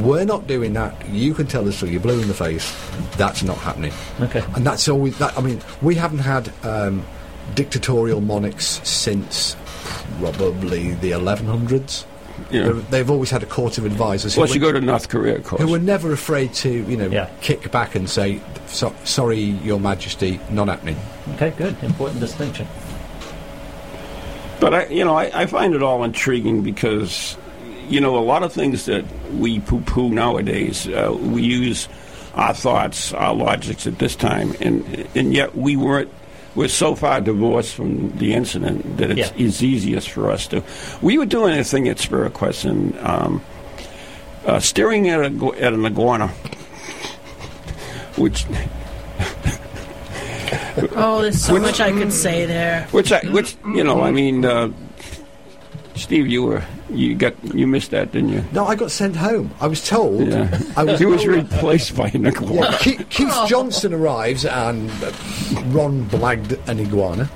[0.00, 1.08] we're not doing that.
[1.08, 2.74] You can tell us till you're blue in the face.
[3.16, 3.92] That's not happening.
[4.20, 4.42] Okay.
[4.56, 5.38] And that's always that.
[5.38, 7.04] I mean, we haven't had um,
[7.54, 9.54] dictatorial monarchs since
[10.20, 12.04] probably the 1100s.
[12.50, 12.62] Yeah.
[12.64, 14.34] They're- They've always had a court of advisors.
[14.34, 15.60] who you go to North Korea, of course.
[15.62, 17.28] who were never afraid to, you know, Yeah.
[17.40, 20.96] kick back and say, so, "Sorry, Your Majesty, not happening."
[21.34, 21.76] Okay, good.
[21.82, 22.66] Important distinction.
[24.60, 27.36] But I, you know, I, I find it all intriguing because,
[27.88, 29.04] you know, a lot of things that
[29.36, 31.88] we poo-poo nowadays, uh, we use
[32.34, 36.10] our thoughts, our logics at this time, and and yet we weren't.
[36.58, 39.46] We're so far divorced from the incident that it's, Yeah.
[39.46, 40.64] it's easiest for us to.
[41.00, 43.40] We were doing a thing at Spirit Quest and um,
[44.44, 46.26] uh, staring at, a, at an iguana,
[48.16, 48.44] which
[50.96, 52.88] Oh, there's so much I could say there.
[52.90, 54.70] Which I, which you know, I mean, uh,
[55.98, 58.44] Steve, you were you got you missed that, didn't you?
[58.52, 59.50] No, I got sent home.
[59.60, 60.26] I was told.
[60.28, 60.58] Yeah.
[60.76, 62.70] I was he was replaced by an iguana.
[62.70, 65.12] Yeah, Keith, Keith Johnson arrives and uh,
[65.66, 67.28] Ron blagged an iguana.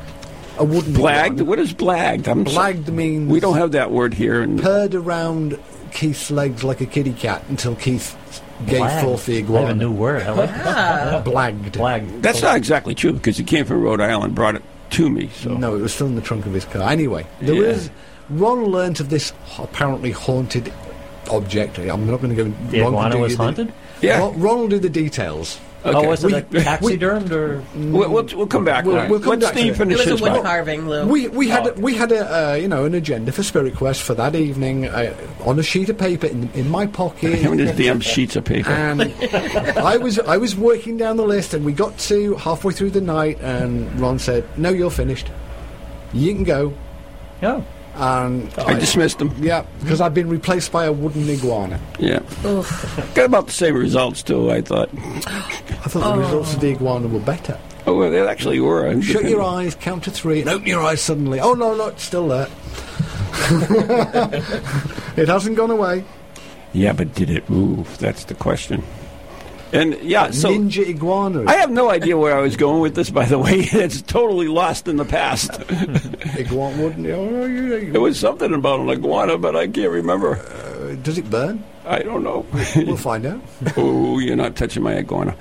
[0.58, 1.24] A wooden Blagged?
[1.26, 1.44] iguana.
[1.44, 2.28] What is blagged?
[2.28, 4.42] I'm so- blagged means we don't have that word here.
[4.42, 5.58] And purred around
[5.92, 8.16] Keith's legs like a kitty cat until Keith
[8.66, 9.02] gave Blagged.
[9.02, 9.70] forth the I have iguana.
[9.70, 10.22] a new word.
[10.22, 11.24] I like that.
[11.24, 11.72] Blagged.
[11.72, 12.22] Blagged.
[12.22, 15.28] that's not exactly true because he came from Rhode Island, brought it to me.
[15.34, 16.88] So No, it was still in the trunk of his car.
[16.90, 17.62] Anyway, there Yeah.
[17.70, 17.90] is.
[18.38, 20.72] Ron learnt of this apparently haunted
[21.30, 21.78] object.
[21.78, 22.50] I'm not going to go.
[22.70, 23.72] The Ron can iguana do was you the- haunted?
[24.00, 24.18] Yeah.
[24.18, 25.60] Ron, Ron will do the details.
[25.84, 27.60] Oh, was it We- a taxidermed or?
[27.74, 28.84] we'll, we'll, we'll come back.
[28.84, 29.76] We'll- we'll come Let back to Steve it.
[29.78, 31.06] finish It was a wood carving, Lou.
[31.08, 31.72] We we had Oh.
[31.72, 35.12] we had a uh, you know an agenda for Spirit Quest for that evening uh,
[35.44, 37.34] on a sheet of paper in in my pocket.
[37.34, 38.70] Him and his damn sheets of paper.
[38.70, 39.02] and
[39.76, 43.00] I was I was working down the list, and we got to halfway through the
[43.00, 45.26] night, and Ron said, "No, you're finished.
[46.12, 46.72] You can go."
[47.42, 47.64] Oh.
[47.94, 49.32] And I dismissed him.
[49.38, 51.78] Yeah, because I've been replaced by a wooden iguana.
[51.98, 53.14] Yeah, Oof.
[53.14, 54.50] got about the same results too.
[54.50, 54.88] I thought.
[54.94, 55.00] I
[55.88, 56.18] thought the oh.
[56.18, 57.58] results of the iguana were better.
[57.86, 58.86] Oh, well, they actually were.
[58.86, 61.40] I'm Shut just- your eyes, count to three, and open your eyes suddenly.
[61.40, 62.48] Oh no, no, it's still there.
[65.16, 66.04] it hasn't gone away.
[66.72, 67.98] Yeah, but did it move?
[67.98, 68.82] That's the question.
[69.72, 71.44] And yeah, so Ninja iguana.
[71.46, 73.08] I have no idea where I was going with this.
[73.10, 75.50] By the way, it's totally lost in the past.
[76.38, 77.06] iguana wouldn't.
[77.06, 80.36] Oh, you, It was something about an iguana, but I can't remember.
[80.36, 81.64] Uh, does it burn?
[81.86, 82.44] I don't know.
[82.76, 83.40] We'll find out.
[83.76, 85.34] oh, you're not touching my iguana.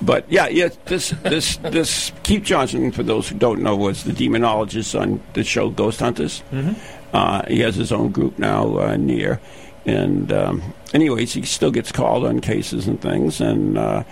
[0.00, 0.70] But yeah, yeah.
[0.86, 5.44] This this this Keith Johnson, for those who don't know, was the demonologist on the
[5.44, 6.42] show Ghost Hunters.
[6.52, 6.74] Mhm.
[7.12, 9.38] Uh, he has his own group now, uh, near,
[9.84, 10.62] and um,
[10.94, 13.40] anyways, he still gets called on cases and things.
[13.40, 14.04] And uh,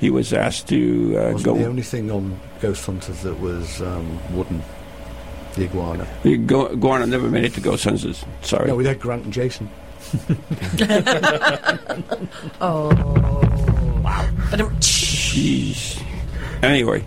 [0.00, 1.54] he was asked to uh, Wasn't go.
[1.56, 4.62] the only thing on Ghost Hunters that was um, wooden.
[5.54, 6.06] The iguana.
[6.22, 8.24] The iguana never made it to Ghost Hunters.
[8.42, 8.68] Sorry.
[8.68, 9.68] No, we had Grant and Jason.
[12.60, 12.88] Oh.
[14.02, 14.28] Wow.
[14.50, 16.02] But um, Jeez.
[16.62, 17.04] Anyway,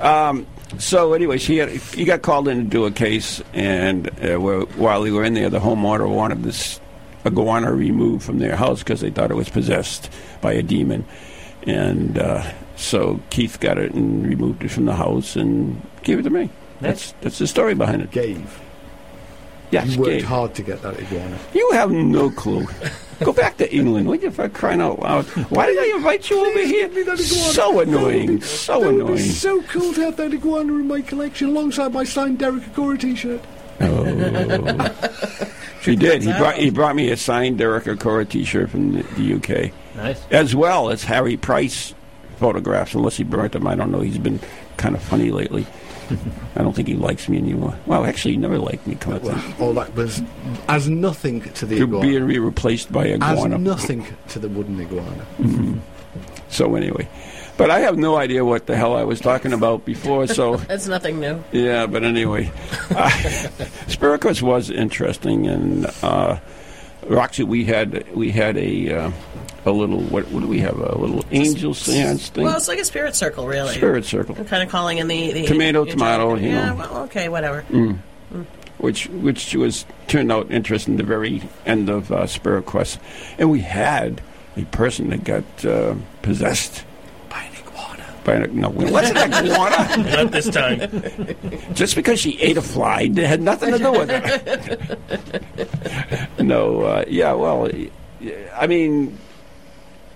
[0.00, 0.46] um,
[0.78, 5.02] so anyways, he had, he got called in to do a case, and uh, while
[5.02, 6.80] they were in there, the homeowner wanted this
[7.26, 10.10] iguana removed from their house because they thought it was possessed
[10.40, 11.04] by a demon,
[11.64, 12.42] and uh,
[12.76, 16.50] So Keith got it and removed it from the house and gave it to me.
[16.80, 18.10] That's that's the story behind it.
[18.10, 18.60] Gave.
[19.72, 20.24] Yes, you worked gave.
[20.24, 21.38] hard to get that iguana.
[21.52, 22.66] You have no clue.
[23.20, 25.24] Go back to England, will you, for crying out loud?
[25.50, 27.16] Why did I invite you over here?
[27.16, 29.18] So annoying, so That would be annoying.
[29.30, 33.40] so cool to have that iguana in my collection alongside my signed Derek Acorah t-shirt.
[33.80, 35.46] Oh.
[35.86, 36.22] he did.
[36.22, 39.72] He brought he brought me a signed Derek Acorah T-shirt from the, the UK.
[39.96, 40.22] Nice.
[40.30, 41.94] As well as Harry Price
[42.36, 42.94] photographs.
[42.94, 44.00] Unless he burnt them, I don't know.
[44.00, 44.40] He's been
[44.76, 45.66] kind of funny lately.
[46.56, 47.76] I don't think he likes me anymore.
[47.86, 48.94] Well, actually, he never liked me.
[48.94, 50.22] Come on, Well, all that was
[50.68, 52.06] as nothing to the you're iguana.
[52.06, 55.26] being re- replaced by a As nothing to the wooden iguana.
[55.40, 55.80] Mhm.
[56.48, 57.08] So anyway,
[57.56, 60.26] but I have no idea what the hell I was talking about before.
[60.26, 61.42] So That's nothing new.
[61.52, 62.52] Yeah, but anyway,
[62.90, 63.10] uh,
[63.88, 66.38] Spirit Quest was interesting, and uh,
[67.08, 69.10] Roxie, we had we had a uh,
[69.64, 72.44] a little what what do we have a little angel seance thing?
[72.44, 73.74] Well, it's like a spirit circle, really.
[73.74, 74.36] Spirit circle.
[74.38, 77.62] I'm kind of calling in the, the Tomato, tomato, you Yeah, well, okay, whatever.
[77.70, 77.98] Mm.
[78.78, 80.96] Which which was turned out interesting.
[80.96, 82.98] The very end of uh, Spirit Quest,
[83.38, 84.20] and we had
[84.56, 86.95] a person that got uh, possessed by an iguana.
[88.26, 89.96] By an, no, it wasn't an iguana.
[90.24, 90.80] Not this time.
[91.74, 94.98] Just because she ate a fly, it had nothing to do with it.
[96.44, 97.70] no, uh, yeah, well,
[98.54, 99.16] I mean,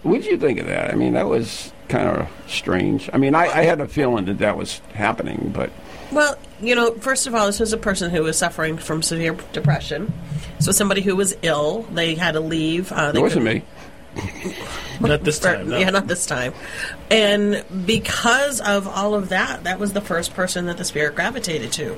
[0.03, 0.91] what did you think of that?
[0.91, 3.09] I mean, that was kind of strange.
[3.13, 5.71] I mean, I, I had a feeling that that was happening, but
[6.11, 9.37] Well, you know, first of all, this was a person who was suffering from severe
[9.53, 10.13] depression.
[10.59, 12.91] So somebody who was ill, they had to leave.
[12.91, 13.63] Uh, it wasn't couldn't- me.
[15.01, 15.69] Not this time.
[15.69, 15.79] No.
[15.79, 16.53] Yeah, not this time.
[17.11, 21.73] And because of all of that, that was the first person that the spirit gravitated
[21.73, 21.97] to.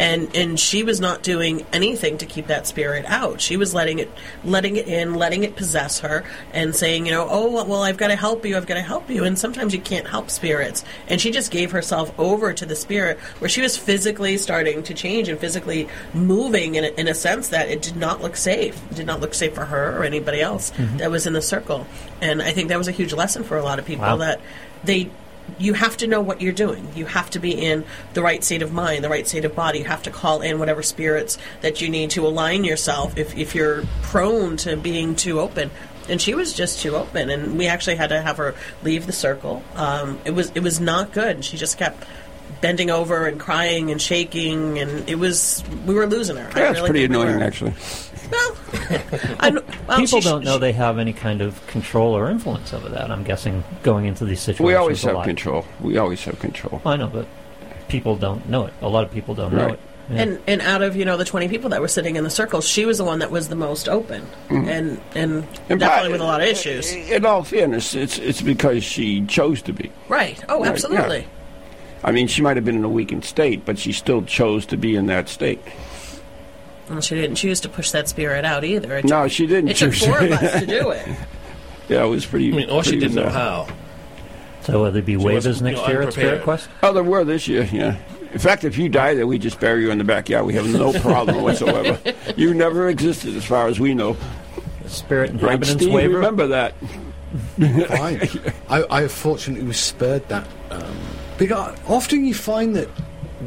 [0.00, 3.40] And and she was not doing anything to keep that spirit out.
[3.42, 4.10] She was letting it
[4.44, 8.08] letting it in, letting it possess her and saying, you know, oh well I've got
[8.08, 9.24] to help you, I've got to help you.
[9.24, 10.84] And sometimes you can't help spirits.
[11.06, 14.94] And she just gave herself over to the spirit where she was physically starting to
[14.94, 18.80] change and physically moving in a, in a sense that it did not look safe.
[18.90, 20.96] It did not look safe for her or anybody else Mhm.
[20.98, 21.86] that was in the circle.
[22.22, 24.16] And I think that was a huge lesson for a lot of people Wow.
[24.16, 24.40] that
[24.82, 25.10] they
[25.58, 26.88] you have to know what you're doing.
[26.94, 27.84] You have to be in
[28.14, 29.80] the right state of mind, the right state of body.
[29.80, 33.54] You have to call in whatever spirits that you need to align yourself if, if
[33.54, 35.70] you're prone to being too open.
[36.08, 39.12] And she was just too open, and we actually had to have her leave the
[39.12, 39.62] circle.
[39.76, 41.44] Um, it was it was not good.
[41.44, 42.04] She just kept
[42.60, 46.50] bending over and crying and shaking, and it was we were losing her.
[46.56, 47.74] Yeah, it's pretty think we annoying, actually.
[48.32, 52.88] I kn- well, People don't know they have any kind of control or influence over
[52.90, 53.10] that.
[53.10, 54.66] I'm guessing going into these situations.
[54.66, 55.24] We always a have lot.
[55.26, 55.64] control.
[55.80, 56.80] We always have control.
[56.84, 57.26] I know, but
[57.88, 58.74] people don't know it.
[58.82, 59.80] A lot of people don't know it.
[60.10, 60.22] Yeah.
[60.22, 62.60] And and out of you know the twenty people that were sitting in the circle,
[62.60, 64.66] she was the one that was the most open, Mhm.
[64.66, 66.92] and and, And definitely by- with a lot of issues.
[66.92, 69.92] In all fairness, it's it's because she chose to be.
[70.08, 70.42] Right?
[70.48, 71.18] Oh, Right, absolutely.
[71.20, 71.24] yeah.
[72.02, 74.76] I mean, she might have been in a weakened state, but she still chose to
[74.76, 75.60] be in that state.
[76.90, 78.96] Well, she didn't choose to push that spirit out either.
[78.98, 81.08] It No, took- she didn't It took four of us to do it.
[81.88, 82.52] Yeah, it was pretty.
[82.52, 83.68] I mean, or she didn't know how.
[84.62, 86.42] So will there be She waivers wasn't, you next know, year at Spirit.
[86.42, 86.68] Quest?
[86.82, 87.68] Oh, there were this year.
[87.72, 87.96] Yeah.
[88.32, 90.46] In fact, if you die there, we just bury you in the backyard.
[90.46, 91.98] We have no problem whatsoever.
[92.36, 94.16] You never existed, as far as we know.
[94.86, 95.92] Spirit Right, inhabitants Steve?
[95.92, 96.14] waiver.
[96.16, 96.74] Remember that?
[97.58, 98.28] Fine.
[98.68, 100.46] I, I fortunately was spared that.
[100.70, 100.96] Um,
[101.38, 102.88] because often you find that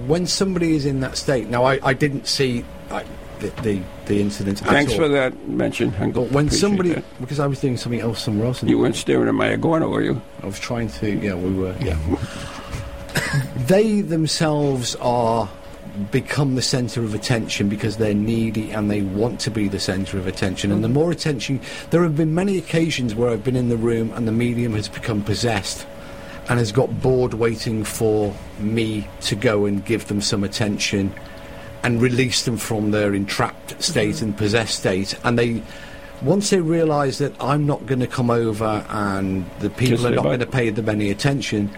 [0.08, 1.48] when somebody is in that state.
[1.50, 3.06] Now, I, I didn't see like,
[3.44, 4.60] the, the the incident.
[4.60, 5.92] Thanks for that mention.
[5.92, 7.04] But when appreciate somebody, that.
[7.20, 10.02] because I was doing something else somewhere else, You weren't staring at my iguana, were
[10.02, 10.22] you?
[10.42, 11.12] I was trying to.
[11.12, 11.76] Yeah, we were.
[11.80, 11.98] Yeah.
[13.56, 15.50] they themselves are
[16.12, 20.18] become the center of attention because they're needy and they want to be the center
[20.18, 20.72] of attention.
[20.72, 24.12] And the more attention, there have been many occasions where I've been in the room
[24.14, 25.86] and the medium has become possessed
[26.50, 31.14] and has got bored waiting for me to go and give them some attention
[31.84, 35.18] and release them from their entrapped state and possessed state.
[35.24, 35.62] And they,
[36.22, 40.16] once they realise that I'm not going to come over and the people Just are
[40.16, 41.70] not going to pay them any attention,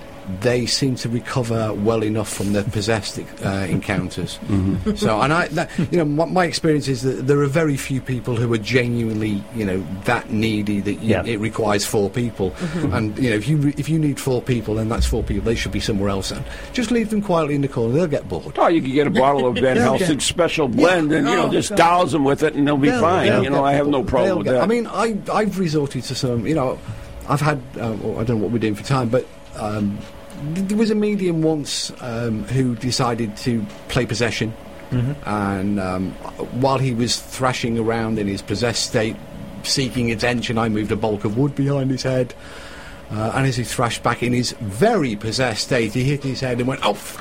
[0.42, 4.40] they seem to recover well enough from their possessed uh, encounters.
[4.48, 4.98] Mhm.
[4.98, 8.00] So, and I, that, you know, my, my experience is that there are very few
[8.02, 11.24] people who are genuinely, you know, that needy that you, Yeah.
[11.26, 12.52] it requires four people.
[12.52, 12.94] Mhm.
[12.96, 15.44] And you know, if you re- if you need four people, then that's four people.
[15.46, 16.32] They should be somewhere else.
[16.32, 17.94] And just leave them quietly in the corner.
[17.94, 18.56] They'll get bored.
[18.58, 21.48] Oh, you could get a bottle of Van They'll Helsing's special blend and, you know,
[21.48, 21.78] Oh, just God.
[21.78, 23.28] douse them with it and they'll be They'll- fine.
[23.28, 24.62] they'll You know, get I have no problem They'll with get- that.
[24.64, 26.46] I mean, I I've resorted to some.
[26.48, 26.80] You know,
[27.28, 27.58] I've had.
[27.80, 29.26] Uh, well, I don't know what we're doing for time, but.
[29.58, 30.10] Um, th-
[30.54, 34.54] there was a medium once um, who decided to play possession,
[34.92, 35.16] Mhm.
[35.26, 36.12] and um,
[36.62, 39.16] while he was thrashing around in his possessed state,
[39.64, 42.34] seeking attention, I moved a bulk of wood behind his head,
[43.12, 46.58] Uh, and as he thrashed back in his very possessed state, he hit his head
[46.60, 47.18] and went, "Oh, f-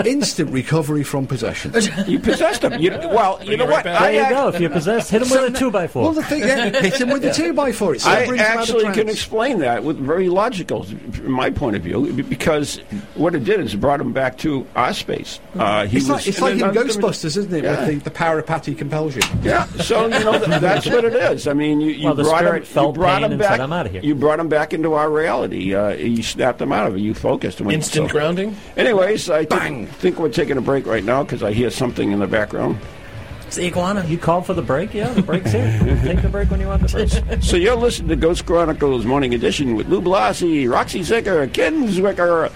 [0.06, 1.72] instant recovery from possession."
[2.06, 2.80] You possessed him.
[2.80, 3.84] You, well, you know what?
[3.84, 4.48] There you go.
[4.48, 6.02] If you're possessed, hit him with a two by four.
[6.04, 7.94] Well, the thing, yeah, hit him with the two by four.
[7.94, 11.50] It I brings him out of actually can explain that with very logical, from my
[11.50, 12.78] point of view, because
[13.14, 15.40] what it did is it brought him back to our space.
[15.54, 17.64] Uh, he it's was, like, it's like in Ghostbusters, isn't it?
[17.64, 17.86] Yeah.
[17.86, 19.22] With the, the parapathy compulsion.
[19.42, 21.46] Yeah, so you know th- that's what it is.
[21.46, 23.50] I mean, you, you Well, brought spirit him, you felt brought him and back.
[23.50, 25.74] said, "I'm outta here." You brought him back into our reality.
[25.74, 27.00] Uh, you snapped them out of it.
[27.00, 27.58] You focused.
[27.58, 28.54] And went- Instant so- grounding?
[28.76, 32.18] Anyways, I think, think we're taking a break right now because I hear something in
[32.20, 32.78] the background.
[33.46, 34.04] It's the iguana.
[34.06, 34.94] You called for the break?
[34.94, 35.76] Yeah, the break's here.
[36.04, 37.42] Take the break when you want the break.
[37.42, 42.52] So you're listening to Ghost Chronicles Morning Edition with Lou Blasi, Roxie Zwicker, Ken Zwicker,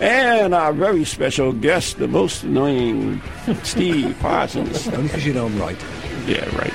[0.00, 3.22] and our very special guest, the most annoying
[3.62, 4.86] Steve Parsons.
[4.88, 5.78] Only because you know I'm right.
[6.26, 6.74] Yeah, right.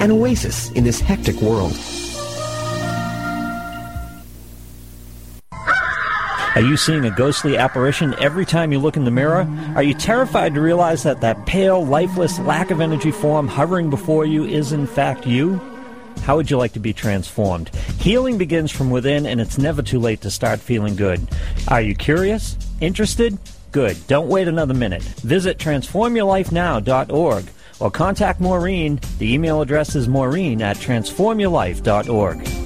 [0.00, 1.76] an oasis in this hectic world.
[6.54, 9.48] Are you seeing a ghostly apparition every time you look in the mirror?
[9.74, 14.24] Are you terrified to realize that that pale, lifeless, lack of energy form hovering before
[14.24, 15.60] you is in fact you?
[16.22, 17.74] How would you like to be transformed?
[17.98, 21.26] Healing begins from within, and it's never too late to start feeling good.
[21.66, 22.56] Are you curious?
[22.80, 23.36] Interested?
[23.72, 23.96] Good.
[24.06, 25.02] Don't wait another minute.
[25.02, 27.44] Visit transformyourlifenow.org
[27.80, 29.00] or contact Maureen.
[29.18, 32.63] The email address is maureen at transformyourlife.org.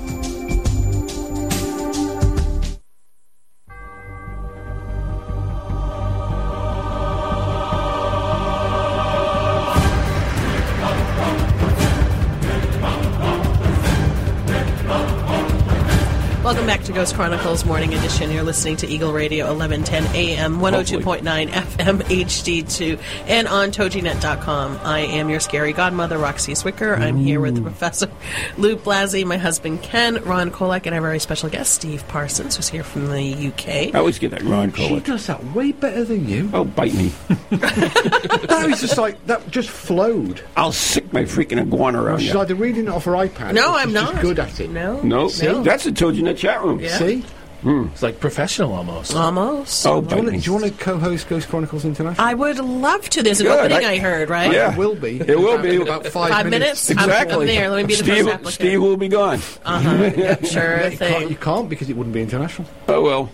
[16.98, 18.32] Ghost Chronicles Morning Edition.
[18.32, 24.80] You're listening to Eagle Radio 1110 AM, 102.9 FM HD2, and on Toginet.com.
[24.82, 26.98] I am your scary godmother, Roxie Zwicker.
[26.98, 28.10] I'm here with the Professor
[28.56, 32.68] Lou Blasey, my husband Ken, Ron Kolek, and our very special guest, Steve Parsons, who's
[32.68, 33.94] here from the UK.
[33.94, 36.50] I always get that Ron She does that way better than you.
[36.52, 37.12] Oh, bite me.
[37.50, 39.48] that was just like that.
[39.52, 40.42] Just flowed.
[40.56, 42.40] I'll sick my freaking iguana Well, around she's you.
[42.40, 43.54] either reading it off her iPad.
[43.54, 44.10] No, or I'm she's not.
[44.14, 44.70] Just good at it.
[44.70, 45.00] No.
[45.02, 45.46] No, See?
[45.62, 46.80] that's a told you chat room.
[46.88, 46.98] Yeah.
[46.98, 47.24] See?
[47.64, 49.16] It's like professional almost.
[49.16, 49.84] Almost.
[49.84, 52.24] Oh, Do you, want to, do you want to co-host Ghost Chronicles International?
[52.24, 53.22] I would love to.
[53.22, 53.72] There's an Good.
[53.72, 54.52] opening I- I heard, right?
[54.52, 54.72] Yeah.
[54.72, 55.20] It will be.
[55.20, 55.74] It will be.
[55.76, 56.88] About five, Five minutes?
[56.90, 57.40] I'm- Exactly.
[57.40, 57.68] I'm there.
[57.70, 58.54] Let me be the Steve, first applicant.
[58.54, 59.40] Steve will be gone.
[59.64, 60.10] Uh-huh.
[60.16, 61.28] Yep, sure Yeah, you, can't, thing.
[61.30, 62.68] you can't because it wouldn't be international.
[62.86, 63.30] Oh, well.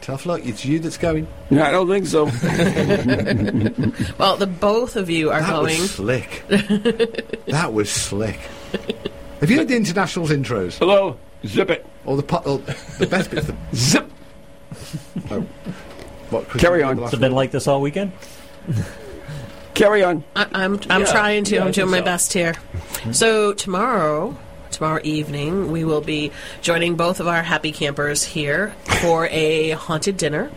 [0.00, 0.40] Tough luck.
[0.46, 1.28] It's you that's going.
[1.50, 2.24] No, I don't think so.
[4.18, 5.78] Well, the both of you are that going.
[5.80, 6.42] was slick.
[6.48, 8.40] that was slick.
[9.40, 10.78] Have you heard the internationals intros?
[10.78, 11.18] Hello.
[11.46, 11.86] Zip it.
[12.04, 12.58] Or the pu- or
[12.98, 13.46] the best bits?
[13.46, 14.10] The, Zip.
[15.30, 15.40] oh,
[16.30, 16.96] what, Chris, Carry on.
[16.96, 18.12] did the It's last been like this all weekend?
[19.74, 20.22] Carry on.
[20.36, 21.10] I, I'm I'm Yeah.
[21.12, 21.54] trying to.
[21.54, 22.04] Yeah, I I'm doing think my so.
[22.04, 22.54] best here.
[23.12, 24.36] So tomorrow,
[24.80, 30.16] tomorrow evening, we will be joining both of our happy campers here for a haunted
[30.16, 30.50] dinner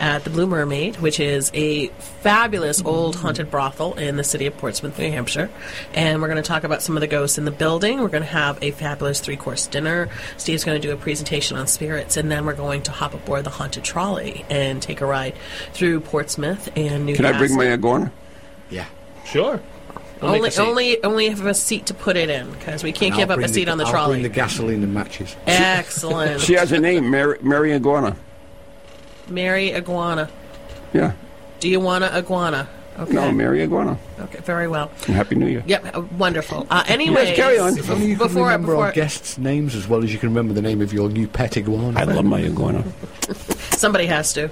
[0.00, 1.86] at the Blue Mermaid, which is a
[2.20, 5.48] fabulous old haunted brothel in the city of Portsmouth, New Hampshire.
[5.94, 8.00] And we're going to talk about some of the ghosts in the building.
[8.00, 10.08] We're going to have a fabulous three course dinner.
[10.38, 13.44] Steve's going to do a presentation on spirits, and then we're going to hop aboard
[13.44, 15.36] the haunted trolley and take a ride
[15.72, 17.14] through Portsmouth and New.
[17.14, 17.36] Can Newcastle.
[17.36, 18.10] I bring my iguana?
[18.70, 18.86] Yeah.
[19.24, 19.60] Sure.
[20.20, 23.20] We'll Only, only, only have a seat to put it in because we can't And
[23.20, 24.14] give I'll up a seat the, on the I'll trolley.
[24.14, 25.36] bring the gasoline and matches.
[25.46, 28.16] Excellent, She has a name, Mary, Mary Iguana.
[29.28, 30.28] Mary Iguana.
[30.92, 31.12] Yeah.
[31.60, 32.68] Do you want a iguana?
[32.98, 33.12] Okay.
[33.12, 33.96] No, Mary Iguana.
[34.18, 34.90] Okay, very well.
[35.06, 35.62] And Happy New Year.
[35.66, 36.66] Yep, uh, wonderful.
[36.68, 37.78] Uh, anyway, Yes, carry on.
[37.78, 40.30] If only you could before remember before our guests' names as well as you can
[40.30, 42.00] remember the name of your new pet iguana.
[42.00, 42.82] I love my iguana.
[43.70, 44.50] Somebody has to.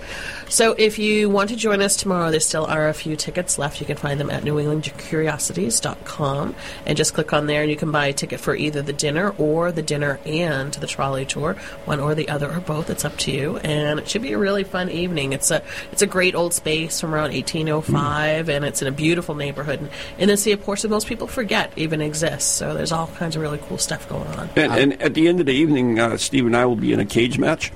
[0.49, 3.81] So if you want to join us tomorrow, there still are a few tickets left.
[3.81, 6.55] You can find them at newenglandcuriosities.com
[6.87, 9.35] and just click on there and you can buy a ticket for either the dinner
[9.39, 12.91] or the dinner and the trolley tour, one or the other or both.
[12.91, 13.57] It's up to you.
[13.59, 15.33] And it should be a really fun evening.
[15.33, 19.35] It's a it's a great old space from around 1805 and it's in a beautiful
[19.35, 22.49] neighborhood and in the Sea of Ports that most people forget even exists.
[22.49, 24.49] So there's all kinds of really cool stuff going on.
[24.55, 27.01] And, and at the end of the evening, uh, Steve and I will be in
[27.01, 27.73] a cage match.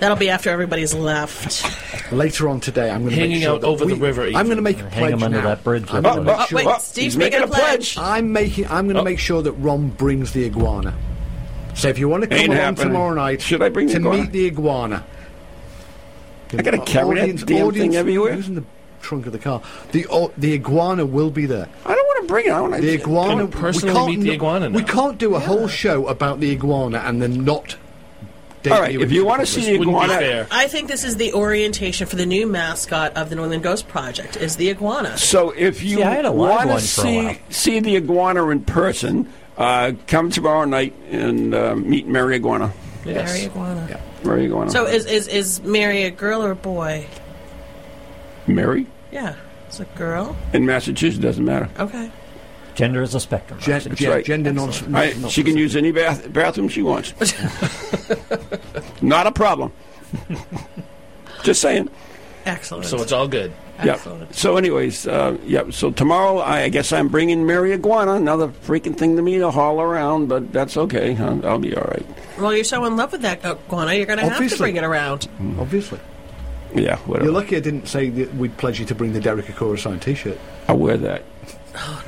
[0.00, 2.12] That'll be after everybody's left.
[2.12, 4.46] Later on today, I'm going to Hanging make sure out over we- the river I'm
[4.46, 5.44] going to make a Hang pledge 'em under now.
[5.48, 7.94] that bridge I'm with gonna make Oh, sure- wait, Steve's making making a a pledge.
[7.94, 7.98] pledge.
[8.04, 8.66] I'm making.
[8.66, 9.04] I'm going to oh.
[9.04, 10.94] make sure that Ron brings the iguana.
[11.74, 12.86] So if you want to come Ain't along happening.
[12.88, 14.22] tomorrow night, Should I bring to iguana?
[14.22, 15.04] meet the iguana?
[16.52, 18.34] I gotta carry that Audience- damn thing audience everywhere?
[18.34, 18.64] Using the
[19.00, 19.60] trunk of the car.
[19.92, 21.68] The o the iguana will be there.
[21.86, 22.50] I don't want to bring it.
[22.52, 23.46] I want to The iguana.
[23.46, 26.40] Can personally we can't meet the n- iguana We can't do a whole show about
[26.40, 27.76] the iguana and then not.
[28.68, 31.32] Date All right, if into you wanna see the iguana- I think this is the
[31.34, 35.16] orientation for the new mascot of the Northern Ghost Project is the iguana.
[35.18, 37.34] So if you See, I had a live want to one for a while.
[37.34, 42.72] see see the iguana in person, uh, come tomorrow night and uh, meet Mary Iguana.
[43.04, 44.00] Mary iguana.
[44.24, 44.70] Mary Iguana.
[44.70, 47.06] So is, is is Mary a girl or a boy?
[48.46, 49.34] Mary Yeah,
[49.66, 50.36] it's a girl.
[50.52, 51.68] in Massachusetts doesn't matter.
[51.78, 52.10] Okay.
[52.78, 53.58] Gender is a spectrum.
[53.58, 54.24] Gen- That's gen- right.
[54.24, 54.70] Gender non.
[54.94, 57.12] I- not- she can use any bath, bathroom she wants.
[59.02, 59.72] Not a problem.
[61.42, 61.90] Just saying.
[62.46, 62.86] Excellent.
[62.86, 63.52] So it's all good.
[63.84, 63.94] Yeah.
[63.94, 64.32] Excellent.
[64.32, 65.70] So, anyways, uh, yeah.
[65.70, 68.12] So tomorrow, I, I guess I'm bringing Mary Iguana.
[68.12, 71.16] Another freaking thing to me to haul around, but that's okay.
[71.16, 72.06] I'll, I'll be all right.
[72.38, 74.84] Well, you're so in love with that iguana, you're going to have to bring it
[74.84, 75.28] around.
[75.58, 75.98] Obviously.
[76.74, 77.24] Yeah, whatever.
[77.24, 80.00] You're lucky I didn't say that we'd pledge you to bring the Derek Acorah signed
[80.02, 80.38] T-shirt.
[80.68, 81.22] I'll wear that.
[81.74, 82.04] Oh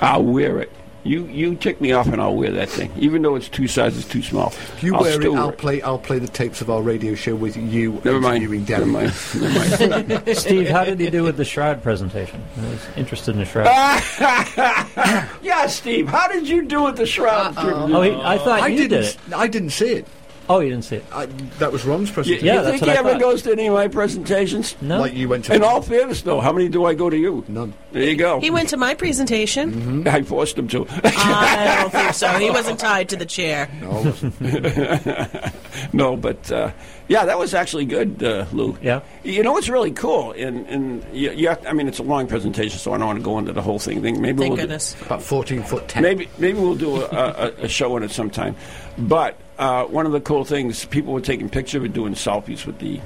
[0.00, 0.70] I'll wear it.
[1.04, 4.04] You you tick me off, and I'll wear that thing, even though it's two sizes
[4.04, 4.48] too small.
[4.48, 5.80] If you I'll wear it, I'll play.
[5.80, 8.38] I'll play the tapes of our radio show with you Never mind.
[8.42, 9.14] interviewing Never Derek.
[9.14, 9.88] mind.
[9.88, 10.36] Never mind.
[10.36, 12.42] Steve, how did you do with the shroud presentation?
[12.58, 13.66] I was interested in the shroud.
[15.42, 16.08] yeah, Steve.
[16.08, 17.54] How did you do with the shroud?
[17.56, 18.90] oh, he, I thought I you didn't.
[19.02, 19.18] did it.
[19.32, 20.06] I didn't see it.
[20.48, 21.04] Oh, you didn't see it.
[21.12, 21.26] I,
[21.58, 22.46] that was Ron's You, presentation.
[22.46, 23.20] Yeah, you that's think what he I ever thought.
[23.20, 24.76] goes to any of my presentations?
[24.80, 25.00] No.
[25.00, 25.54] Like you went to.
[25.54, 27.44] In all fairness, though, how many do I go to you?
[27.48, 27.74] None.
[27.92, 28.38] There you go.
[28.40, 30.06] He went to my presentation.
[30.06, 30.86] I forced him to.
[31.02, 32.28] I don't think so.
[32.38, 33.68] He wasn't tied to the chair.
[33.80, 34.14] no,
[35.92, 36.70] no, but uh,
[37.08, 38.76] yeah, that was actually good, uh, Lou.
[38.82, 39.00] Yeah.
[39.24, 42.26] You know what's really cool, and and you, you have, I mean, it's a long
[42.26, 44.02] presentation, so I don't want to go into the whole thing.
[44.02, 44.94] Thing maybe Thank we'll do- goodness.
[45.02, 46.02] About fourteen foot ten.
[46.02, 48.54] Maybe maybe we'll do a, a, a show on it sometime.
[48.98, 52.78] But uh, one of the cool things, people were taking pictures and doing selfies with
[52.78, 53.00] the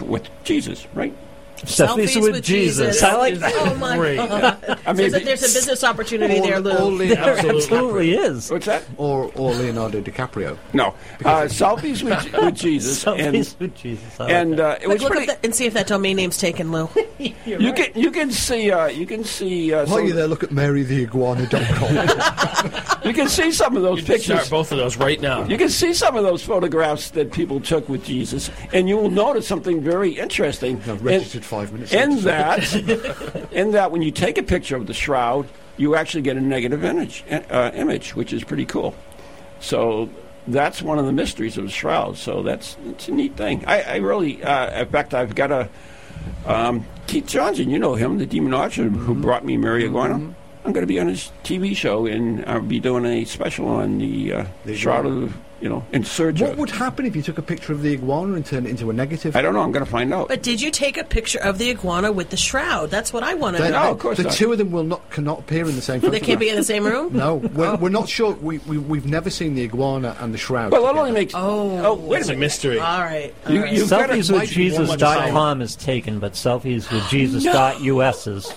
[0.00, 1.14] with Jesus, right?
[1.58, 3.02] Selfies, with, Jesus.
[3.02, 3.52] I like that.
[3.54, 4.16] Oh my Great.
[4.16, 4.73] god!
[4.86, 6.72] I mean, there's, a, there's a business opportunity there, Lou.
[6.76, 7.18] Or, Le- There
[7.54, 8.50] absolutely is.
[8.50, 8.82] what's that?
[8.96, 10.56] or, or Leonardo DiCaprio.
[10.72, 14.20] No, uh, selfies with, with Jesus, Selfies and with Jesus.
[14.20, 14.60] I like and that.
[14.60, 15.30] uh, it Quick, was look pretty.
[15.30, 16.88] up that and see if that domain name's taken, Lou.
[17.46, 20.50] You can you can see uh, you can see uh, While you're there, look at
[20.50, 23.02] marytheiguana.com.
[23.08, 24.24] you can see some of those You pictures.
[24.44, 25.44] start both of those right now.
[25.44, 29.10] You can see some of those photographs that people took with Jesus, and you will
[29.10, 30.76] notice something very interesting.
[30.82, 31.92] I've In- registered five minutes.
[31.92, 36.36] in that, in that, when you take a picture of the shroud, you actually get
[36.36, 38.94] a negative image, uh, image, which is pretty cool.
[39.60, 40.08] So
[40.46, 42.16] that's one of the mysteries of the shroud.
[42.16, 43.64] So that's it's a neat thing.
[43.66, 45.68] I, I really, uh, in fact, I've got a
[46.46, 47.70] um, Keith Johnson.
[47.70, 50.34] You know him, the demon archer who brought me Mary Iguana.
[50.64, 53.98] I'm going to be on his TV show, and I'll be doing a special on
[53.98, 56.42] the, uh, The shroud of you know in Surge.
[56.42, 58.90] What would happen if you took a picture of the iguana and turned it into
[58.90, 59.34] a negative?
[59.34, 59.62] I don't know.
[59.62, 60.28] I'm going to find out.
[60.28, 62.90] But did you take a picture of the iguana with the shroud?
[62.90, 63.70] That's what I want to know.
[63.70, 64.34] No, of course the not.
[64.34, 66.62] two of them will not cannot appear in the same They can't be in the
[66.62, 67.16] same room.
[67.16, 67.76] No, we're, oh.
[67.76, 68.34] we're not sure.
[68.34, 70.70] We, we we've never seen the iguana and the shroud.
[70.70, 70.98] well, it together.
[71.00, 71.32] only makes.
[71.34, 71.78] Oh.
[71.78, 72.40] oh wait a It's a minute.
[72.40, 72.78] mystery.
[72.78, 73.34] All right.
[73.46, 73.72] all You- right.
[73.72, 78.54] you- gotta- Selfieswithjesus.com is taken, but selfieswithjesus.us is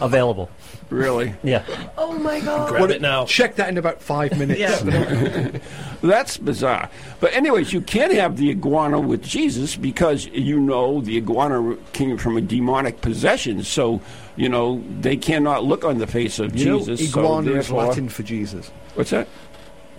[0.00, 0.50] available.
[0.90, 1.34] Really?
[1.42, 1.64] Yeah.
[1.98, 2.68] oh my god.
[2.68, 3.24] Grab it now.
[3.24, 4.60] Check that in about five minutes.
[4.60, 5.50] Yeah.
[6.04, 6.90] That's bizarre.
[7.20, 12.18] But anyways, you can't have the iguana with Jesus because you know the iguana came
[12.18, 13.62] from a demonic possession.
[13.64, 14.02] So
[14.36, 17.10] you know they cannot look on the face of You know, Jesus.
[17.10, 18.70] so iguana is therefore- Latin for Jesus.
[18.94, 19.28] What's that?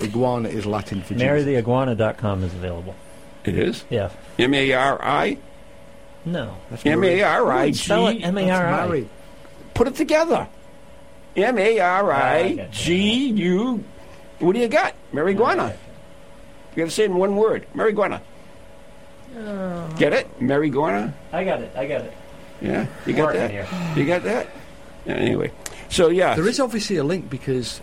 [0.02, 1.28] Iguana is Latin for Jesus.
[1.28, 2.94] MaryTheIguana.com is available.
[3.46, 4.10] It is Yeah.
[4.38, 5.38] M A R I
[6.24, 6.56] No.
[6.70, 8.24] That's M A R I Spell it G.
[8.26, 8.86] M A R I.
[8.88, 9.10] Mary.
[9.74, 10.48] Put it together.
[11.36, 12.68] M A R I okay.
[12.72, 13.84] G U.
[14.40, 14.94] What do you got?
[15.14, 15.74] Marijuana.
[16.76, 17.66] You got to say it in one word.
[17.74, 18.22] Marijuana.
[19.38, 19.94] Oh.
[19.98, 20.40] Get it?
[20.40, 21.14] Marijuana.
[21.32, 21.72] I got it.
[21.76, 22.14] I got it.
[22.62, 23.52] Yeah, you got Working that.
[23.52, 23.68] here.
[23.96, 24.48] You got that.
[25.06, 25.52] Anyway,
[25.90, 27.82] so yeah, There is obviously a link because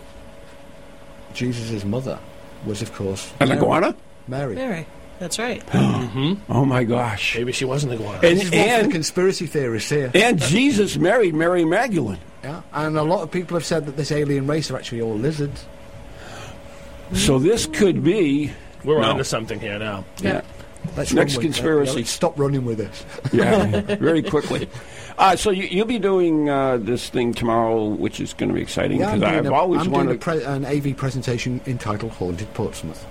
[1.33, 2.19] Jesus' mother
[2.65, 3.59] was, of course, an Mary.
[3.61, 3.95] iguana.
[4.27, 4.55] Mary.
[4.55, 4.85] Mary.
[5.19, 5.63] That's right.
[5.71, 6.51] Mm-hmm.
[6.51, 7.35] Oh my gosh!
[7.37, 8.19] Maybe she wasn't iguana.
[8.23, 10.11] And, This is one for the and, conspiracy theorists here.
[10.13, 12.19] and Jesus married Mary Magdalene.
[12.43, 15.15] Yeah, and a lot of people have said that this alien race are actually all
[15.15, 15.65] lizards.
[17.13, 18.51] So this could be.
[18.83, 19.11] We're No.
[19.11, 20.03] onto something here now.
[20.21, 20.41] Yeah.
[20.97, 21.95] Let's Next conspiracy.
[21.99, 23.05] let's stop running with this.
[23.33, 23.65] Yeah,
[23.95, 24.67] very quickly.
[25.17, 28.61] Uh, so you, you'll be doing uh, this thing tomorrow, which is going to be
[28.61, 30.21] exciting Yeah, I'm because doing, I've a, always I'm doing a wanted.
[30.21, 33.05] pre- an AV presentation entitled Haunted Portsmouth.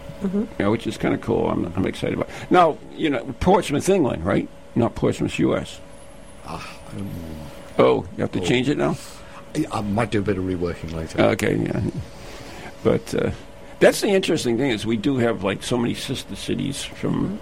[0.61, 1.49] Yeah, which is kind of cool.
[1.49, 2.29] I'm, I'm excited about.
[2.51, 4.49] Now, you know, Portsmouth, England, right?
[4.75, 5.81] Not Portsmouth, U.S.
[6.47, 6.79] Ah,
[7.79, 8.45] Oh, you have to Oh.
[8.45, 8.97] change it now.
[9.73, 11.21] I might do a bit of reworking later.
[11.21, 11.81] Okay, yeah.
[12.85, 13.31] But uh,
[13.83, 17.39] that's the interesting thing is we do have like so many sister cities from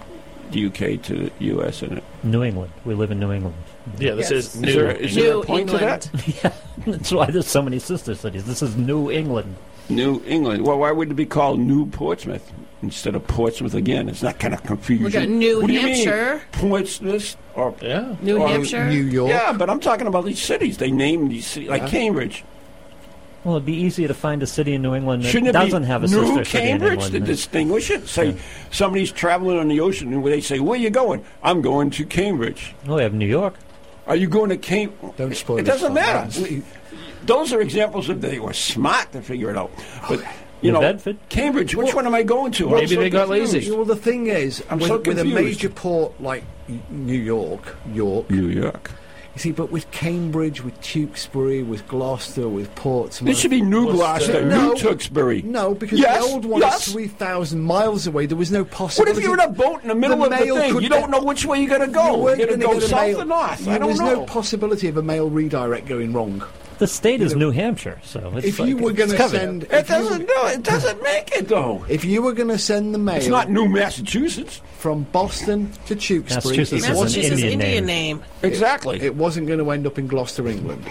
[0.51, 2.03] the UK to the US in it.
[2.23, 2.71] New England.
[2.83, 3.55] We live in New England.
[3.97, 4.31] Yeah, this Yes.
[4.31, 4.71] is Is new.
[4.73, 6.01] there, is there a point England.
[6.03, 6.43] to that?
[6.43, 6.53] yeah,
[6.85, 8.43] that's why there's so many sister cities.
[8.45, 9.55] This is New England.
[9.89, 10.65] New England.
[10.65, 14.07] Well, why would it be called New Portsmouth instead of Portsmouth again?
[14.09, 15.05] It's not kind of confusing.
[15.05, 15.95] We got New what do you mean?
[16.07, 16.41] Hampshire.
[16.53, 18.15] Portsmouth or Yeah.
[18.21, 18.85] New or Hampshire.
[18.89, 19.29] New York.
[19.31, 20.77] Yeah, but I'm talking about these cities.
[20.77, 21.89] They name these cities like Yeah.
[21.89, 22.43] Cambridge.
[23.43, 26.03] Well, it'd be easier to find a city in New England that Shouldn't doesn't have
[26.03, 27.13] a New sister city in Cambridge England.
[27.13, 28.07] to distinguish it?
[28.07, 28.35] Say
[28.71, 32.05] somebody's traveling on the ocean and they say, "Where are you going?" I'm going to
[32.05, 32.75] Cambridge.
[32.87, 33.55] oh, we have New York.
[34.07, 35.15] Are you going to Cambridge?
[35.17, 36.41] Don't spoil It this doesn't matter.
[36.41, 36.61] We-
[37.25, 39.71] Those are examples of they were smart to figure it out.
[40.09, 40.19] But
[40.61, 41.17] you New know, Bedford?
[41.29, 41.75] Cambridge.
[41.75, 42.69] Which one am I going to?
[42.69, 43.53] Maybe so they got confused.
[43.53, 43.71] lazy.
[43.71, 46.43] Well, the thing is, I'm with, so with a major port like
[46.89, 48.91] New York, York, New York.
[49.35, 53.27] You see, but with Cambridge, with Tewkesbury, with Gloucester, with Portsmouth.
[53.29, 54.69] This should be New Gloucester, No.
[54.73, 55.41] New Tewkesbury.
[55.43, 56.87] No, because Yes, the old one yes.
[56.87, 58.25] is 3,000 miles away.
[58.25, 59.11] There was no possibility.
[59.13, 60.81] What if you're in a boat in the middle The of the thing?
[60.81, 62.27] You don't know which way you're going to go.
[62.35, 63.65] You're going to go south mail- or north.
[63.65, 64.15] You- I don't There's know.
[64.15, 66.43] no possibility of a mail redirect going wrong.
[66.81, 69.15] The state is know, New Hampshire, so it's If like, you were it's going to
[69.15, 69.37] covered.
[69.37, 70.27] send, it doesn't.
[70.27, 71.85] No, it doesn't make it though.
[71.87, 74.61] if you were going to send the mail It's not New Massachusetts.
[74.79, 78.17] from Boston to Tewkesbury, Massachusetts it is an wasn't, Indian Indian name.
[78.17, 78.23] name.
[78.41, 78.99] Exactly.
[78.99, 80.83] it wasn't going to end up in Gloucester, England.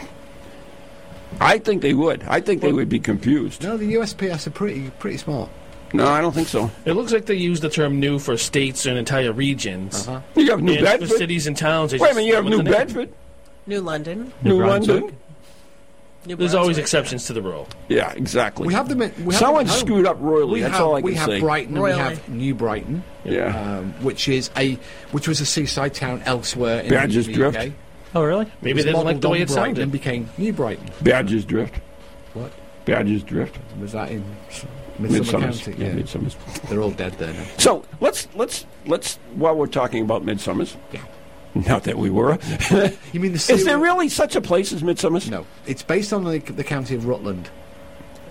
[1.41, 2.22] I think they would.
[2.28, 3.64] I think they would be confused.
[3.64, 5.49] No, the USPS are pretty pretty smart.
[5.93, 6.70] No, I don't think so.
[6.84, 10.07] It looks like they use the term "new" for states and entire regions.
[10.07, 10.20] Uh-huh.
[10.36, 11.09] You have New and Bedford.
[11.09, 11.91] for cities and towns.
[11.91, 12.72] they Wait a minute, you have New the name?
[12.72, 13.12] Bedford,
[13.66, 14.32] New London.
[14.45, 15.01] New, Brunswick.
[15.03, 15.16] London.
[16.27, 16.83] New There's always Brunswick.
[16.85, 17.66] exceptions to the rule.
[17.89, 18.66] Yeah, exactly.
[18.66, 19.01] We have them.
[19.03, 20.55] In, we have Someone them at screwed up royally.
[20.55, 21.12] We That's have, all I can say.
[21.12, 21.41] we have say.
[21.41, 23.79] Brighton and we have New Brighton, Yeah.
[23.79, 24.79] um, which is a
[25.12, 27.57] which was a seaside town elsewhere in Badger's the Drift.
[27.59, 27.73] UK.
[28.14, 28.47] Oh, really?
[28.61, 29.83] Maybe they didn't like modelled the way it Brighton sounded.
[29.83, 30.91] and became New Brighton.
[31.01, 31.77] Badger's Drift.
[32.35, 32.53] What
[32.85, 33.57] Badger's Drift.
[33.81, 34.23] was that in
[35.01, 35.62] Midsomer Midsomer's.
[35.62, 35.83] County?
[35.83, 36.37] Yeah, Midsomer's.
[36.68, 37.45] they're all dead there now.
[37.57, 40.77] So let's let's let's while we're talking about Midsomer's.
[40.93, 41.01] Yeah.
[41.67, 42.39] Not that we were.
[43.13, 45.29] You mean the Is there really such a place as Midsomer's?
[45.29, 47.51] No, it's based on the, the county of Rutland,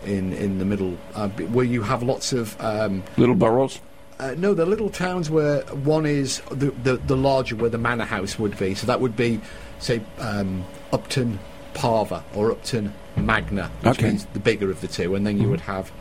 [0.05, 2.55] in in the middle, uh, where you have lots of.
[2.61, 3.81] Um, Little boroughs.
[4.19, 8.05] uh, no, the little towns where one is the, the the larger, where the manor
[8.05, 8.73] house would be.
[8.75, 9.41] So that would be,
[9.79, 10.63] say, um,
[10.93, 11.39] Upton
[11.73, 14.07] Parva or Upton Magna, which Okay.
[14.09, 15.91] means the bigger of the two, and then you would have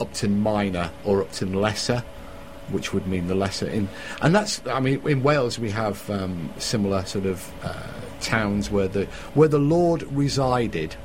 [0.00, 2.02] Upton Minor or Upton Lesser,
[2.70, 3.68] which would mean the lesser.
[3.68, 3.88] In
[4.22, 7.74] and that's, I mean, in Wales we have um, similar sort of uh,
[8.20, 10.96] towns where the where the lord resided.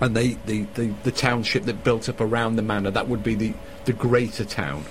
[0.00, 3.34] And they, the, the, the township that built up around the manor, that would be
[3.36, 4.84] the, the greater town.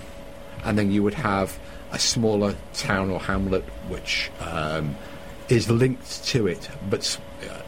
[0.63, 1.59] And then you would have
[1.91, 4.95] a smaller town or hamlet which um,
[5.49, 7.61] is linked to it, but uh,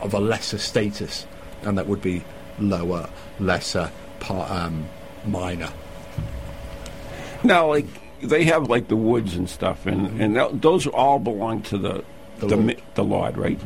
[0.00, 1.26] of a lesser status.
[1.62, 2.24] And that would be
[2.58, 4.88] lower, lesser, par, um,
[5.26, 5.70] minor.
[7.44, 7.86] Now, like
[8.22, 12.04] they have like the woods and stuff, and and th- those all belong to the
[12.40, 12.82] The the, Lord.
[12.94, 13.58] the Lord, right?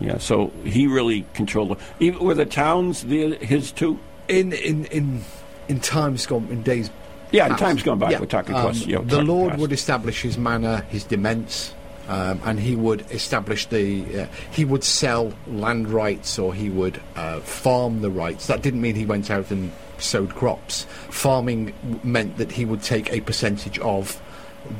[0.00, 0.18] Yeah.
[0.18, 1.70] So he really controlled.
[1.70, 3.98] the- Even were the towns the, his too?
[4.28, 5.22] In, in, in,
[5.68, 6.88] in times gone, in days
[7.32, 8.10] Yeah, in past, times gone by.
[8.12, 8.86] yeah, We're talking um, plus.
[8.86, 9.60] Yeah, we're the Lord past.
[9.60, 11.72] would establish his manor, his demesne,
[12.08, 14.22] um, and he would establish the.
[14.22, 18.46] Uh, he would sell land rights or he would uh, farm the rights.
[18.46, 19.70] That didn't mean he went out and
[20.02, 20.84] sowed crops.
[21.10, 21.72] Farming
[22.02, 24.20] meant that he would take a percentage of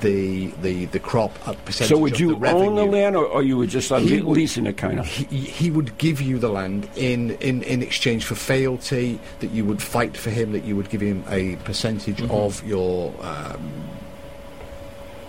[0.00, 1.88] the the the crop, a percentage.
[1.88, 4.66] So would you the own the land, or, or you would just uh, He leasing
[4.66, 5.06] it, kind of?
[5.06, 9.64] He, he would give you the land in, in, in exchange for fealty, that you
[9.64, 12.30] would fight for him, that you would give him a percentage Mm-hmm.
[12.30, 13.72] of your um,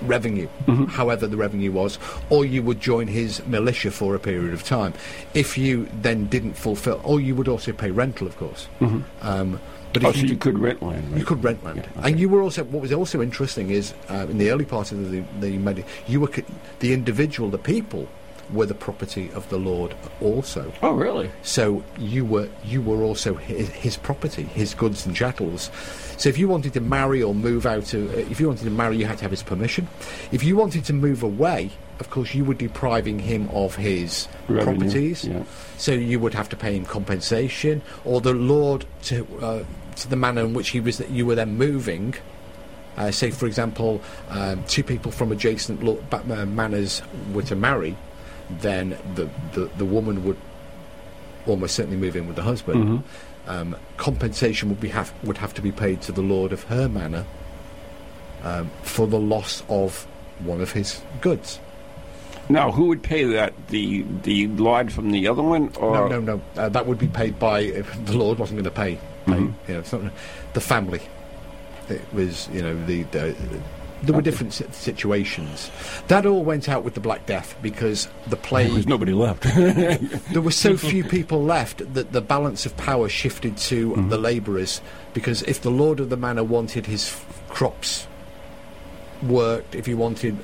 [0.02, 0.86] revenue, Mm-hmm.
[0.86, 1.98] however the revenue was,
[2.30, 4.94] or you would join his militia for a period of time.
[5.34, 8.68] If you then didn't fulfill, or you would also pay rental, of course.
[9.22, 9.60] Um,
[9.94, 11.10] but oh, so you, you could rent land.
[11.12, 11.20] Right?
[11.20, 12.64] you could rent land, and you were also.
[12.64, 16.20] What was also interesting is uh, in the early part of the the Medi- you
[16.22, 16.44] were co-
[16.80, 18.08] the individual, the people
[18.52, 20.74] were the property of the Lord also.
[20.82, 21.32] Oh, really?
[21.42, 25.72] So you were you were also his, his property, his goods and chattels.
[26.18, 28.98] So if you wanted to marry or move out to, if you wanted to marry,
[28.98, 29.88] you had to have his permission.
[30.32, 34.80] If you wanted to move away, of course, you were depriving him of his Revenue,
[34.80, 35.26] properties.
[35.26, 35.44] yeah.
[35.78, 39.64] So you would have to pay him compensation, or the Lord to uh,
[39.98, 42.16] to the manner in which he was that you were then moving.
[42.98, 47.02] Uh, say, for example, um, two people from adjacent lo- uh, manors
[47.34, 47.96] were to marry,
[48.60, 50.38] then the, the, the woman would
[51.48, 52.84] almost certainly move in with the husband.
[52.86, 53.04] Mhm.
[53.48, 56.88] Um, compensation would be have would have to be paid to the lord of her
[56.88, 57.26] manor
[58.44, 60.06] um, for the loss of
[60.40, 61.60] one of his goods.
[62.50, 63.54] Now, who would pay that?
[63.70, 66.42] The the lord from the other one, or no, no, no.
[66.56, 69.00] Uh, that would be paid by if the lord wasn't going to pay.
[69.26, 69.54] Mhm.
[69.68, 70.02] You know, it's not,
[70.54, 71.02] the family.
[71.90, 73.36] It was, you know, the, the
[74.04, 75.70] there were different si- situations.
[76.08, 78.72] That all went out with the Black Death because the plague.
[78.72, 79.44] There's nobody left.
[80.34, 84.82] there were so few people left that the balance of power shifted to the labourers.
[85.14, 88.08] Because if the lord of the manor wanted his f- crops
[89.22, 90.38] worked, if he wanted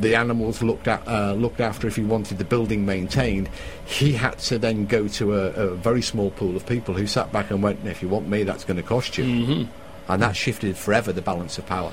[0.00, 3.48] the animals looked at, uh, looked after, if he wanted the building maintained,
[3.84, 7.32] he had to then go to a, a very small pool of people who sat
[7.32, 9.68] back and went, "If you want me, that's going to cost you,"
[10.08, 11.90] and that shifted forever the balance of power.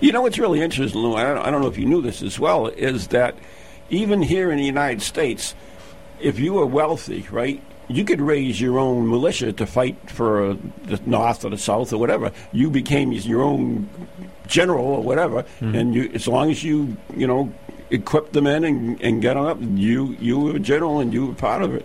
[0.00, 1.14] You know what's really interesting, Lou?
[1.16, 3.34] I don't, I don't know if you knew this as well, is that
[3.90, 5.54] even here in the United States,
[6.20, 10.56] if you were wealthy, right, you could raise your own militia to fight for uh,
[10.84, 12.32] the North or the South or whatever.
[12.52, 13.88] You became your own
[14.46, 17.52] general or whatever, and you, as long as you, you know,
[17.90, 21.26] equipped the men and, and get them up, you you were a general and you
[21.26, 21.84] were part of it.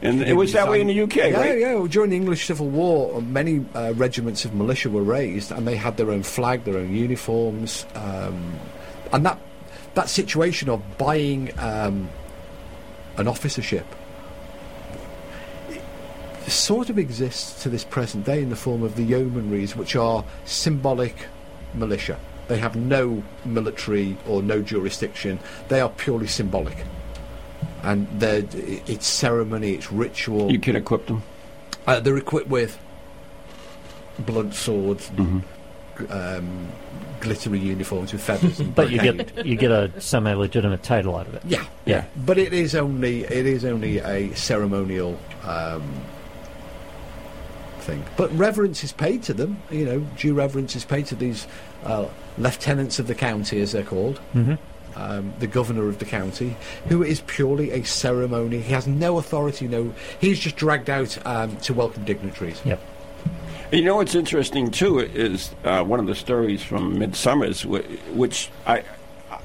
[0.00, 1.58] And it was that way in the UK, yeah, right?
[1.58, 5.66] Yeah, well, During the English Civil War, many uh, regiments of militia were raised, and
[5.68, 8.58] they had their own flag, their own uniforms, um,
[9.12, 9.38] and that
[9.94, 12.08] that situation of buying um,
[13.16, 13.86] an officership
[16.48, 20.24] sort of exists to this present day in the form of the yeomanries, which are
[20.44, 21.14] symbolic
[21.74, 22.18] militia.
[22.48, 25.38] They have no military or no jurisdiction.
[25.68, 26.76] They are purely symbolic,
[27.82, 30.52] and it's ceremony, it's ritual.
[30.52, 31.22] You can equip them.
[31.86, 32.78] Uh, they're equipped with
[34.18, 36.12] blunt swords, Mm-hmm.
[36.12, 36.68] um,
[37.20, 38.60] glittery uniforms with feathers.
[38.60, 41.42] And But you get you get a semi-legitimate title out of it.
[41.46, 42.04] Yeah, Yeah.
[42.26, 45.82] But it is only it is only a ceremonial um,
[47.84, 48.02] thing.
[48.16, 49.62] But reverence is paid to them.
[49.70, 51.46] You know, due reverence is paid to these
[51.84, 52.08] uh,
[52.38, 54.20] lieutenants of the county, as they're called.
[54.34, 54.58] Mhm.
[54.96, 56.56] Um, the governor of the county,
[56.88, 58.60] who is purely a ceremony.
[58.60, 59.66] He has no authority.
[59.66, 62.60] No, he's just dragged out um, to welcome dignitaries.
[62.64, 62.80] Yep.
[63.72, 68.50] You know what's interesting too is uh, one of the stories from Midsomer's, wh- which
[68.68, 68.84] I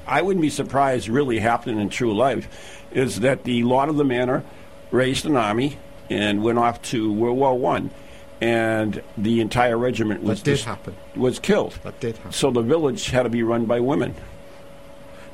[0.06, 2.46] I wouldn't be surprised really happened in true life,
[2.92, 4.44] is that the Lord of the Manor
[4.92, 5.78] raised an army
[6.08, 7.90] and went off to World War One,
[8.40, 10.94] and the entire regiment was That did dis- happen.
[11.16, 11.78] was killed.
[11.82, 12.32] That did happen.
[12.32, 14.14] So the village had to be run by women.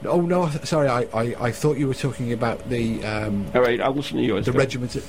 [0.04, 0.88] Oh no, sorry.
[0.88, 4.22] I, I, I thought you were talking about the um, All right, I'll listen to
[4.22, 4.40] you.
[4.40, 5.04] the regiment at,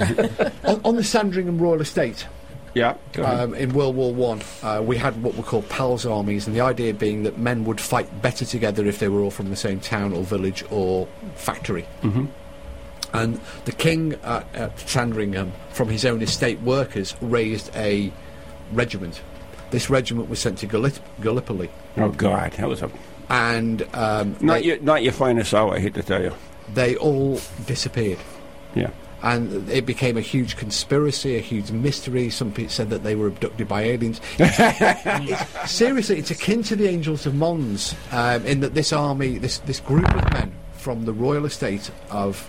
[0.00, 2.26] uh, on, on the Sandringham Royal Estate.
[2.74, 2.96] Yeah.
[3.22, 6.60] Um, in World War One, uh, we had what were called pals armies, and the
[6.60, 9.80] idea being that men would fight better together if they were all from the same
[9.80, 11.06] town or village or
[11.36, 11.86] factory.
[12.02, 12.28] Mhm.
[13.16, 18.12] And the king at, at Sandringham, from his own estate workers, raised a
[18.72, 19.20] regiment.
[19.70, 22.90] This regiment was sent to Gallip- Gallipoli, Oh God, that was a
[23.28, 25.74] and um, not they, your not your finest hour.
[25.74, 26.32] I hate to tell you.
[26.74, 28.18] they all disappeared.
[28.76, 28.90] Yeah.
[29.22, 32.30] and it became a huge conspiracy, a huge mystery.
[32.30, 34.20] Some people said that they were abducted by aliens.
[34.38, 39.58] It's- seriously, it's akin to the Angels of Mons um, in that this army, this
[39.58, 42.48] this group of men from the royal estate of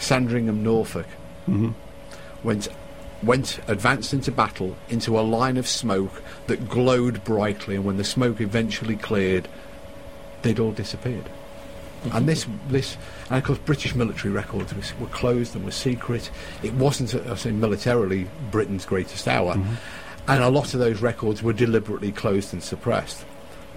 [0.00, 1.06] Sandringham, Norfolk,
[1.48, 1.74] Mhm.
[2.42, 2.68] went
[3.22, 8.04] went advanced into battle into a line of smoke that glowed brightly, and when the
[8.04, 9.46] smoke eventually cleared,
[10.40, 11.28] they'd all disappeared.
[12.14, 12.96] And this, this,
[13.28, 16.30] and of course, British military records were closed and were secret.
[16.62, 19.60] It wasn't, I say, militarily Britain's greatest hour,
[20.26, 23.26] and a lot of those records were deliberately closed and suppressed.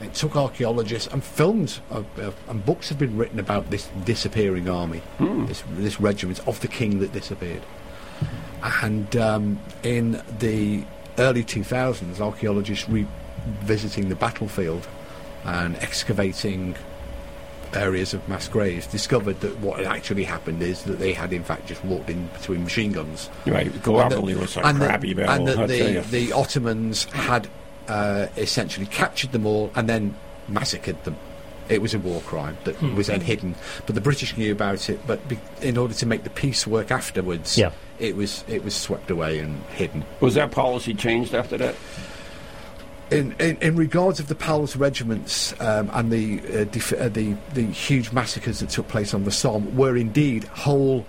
[0.02, 4.68] It took archaeologists and films of, uh, and books have been written about this disappearing
[4.68, 7.62] army, this, this regiment of the king that disappeared.
[8.82, 10.84] And um, in the
[11.20, 14.88] early 2000s, archaeologists revisiting the battlefield
[15.46, 16.76] and excavating
[17.76, 21.44] areas of mass graves discovered that what had actually happened is that they had in
[21.44, 23.30] fact just walked in between machine guns.
[23.46, 27.50] Right, Gallipoli was a and crappy battle, And that the, the Ottomans had
[27.88, 30.16] uh, essentially captured them all and then
[30.48, 31.16] massacred them.
[31.70, 32.96] It was a war crime that Hmm.
[32.96, 33.56] was then hidden,
[33.86, 35.00] but the British knew about it.
[35.08, 37.72] But be, in order to make the peace work afterwards, Yeah.
[38.00, 40.04] it was it was swept away and hidden.
[40.20, 41.76] Was that policy changed after that?
[43.12, 47.36] In, in, in regards of the Pals regiments um, and the, uh, def- uh, the
[47.54, 51.06] the huge massacres that took place on the Somme, were indeed whole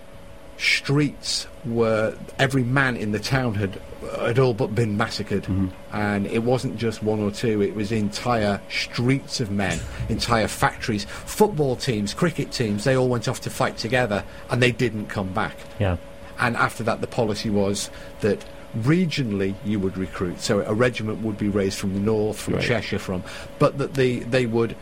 [0.57, 3.81] streets where every man in the town had
[4.21, 5.69] had all but been massacred, mm-hmm.
[5.93, 11.05] and it wasn't just one or two; it was entire streets of men, entire factories,
[11.05, 12.85] football teams, cricket teams.
[12.85, 15.57] They all went off to fight together, and they didn't come back.
[15.79, 15.97] Yeah.
[16.39, 17.91] And after that, the policy was
[18.21, 18.45] that
[18.79, 20.41] regionally you would recruit.
[20.41, 22.65] So a regiment would be raised from the north, from Right.
[22.65, 23.23] Cheshire, from,
[23.59, 24.77] but that they they would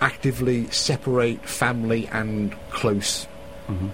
[0.00, 3.26] actively separate family and close.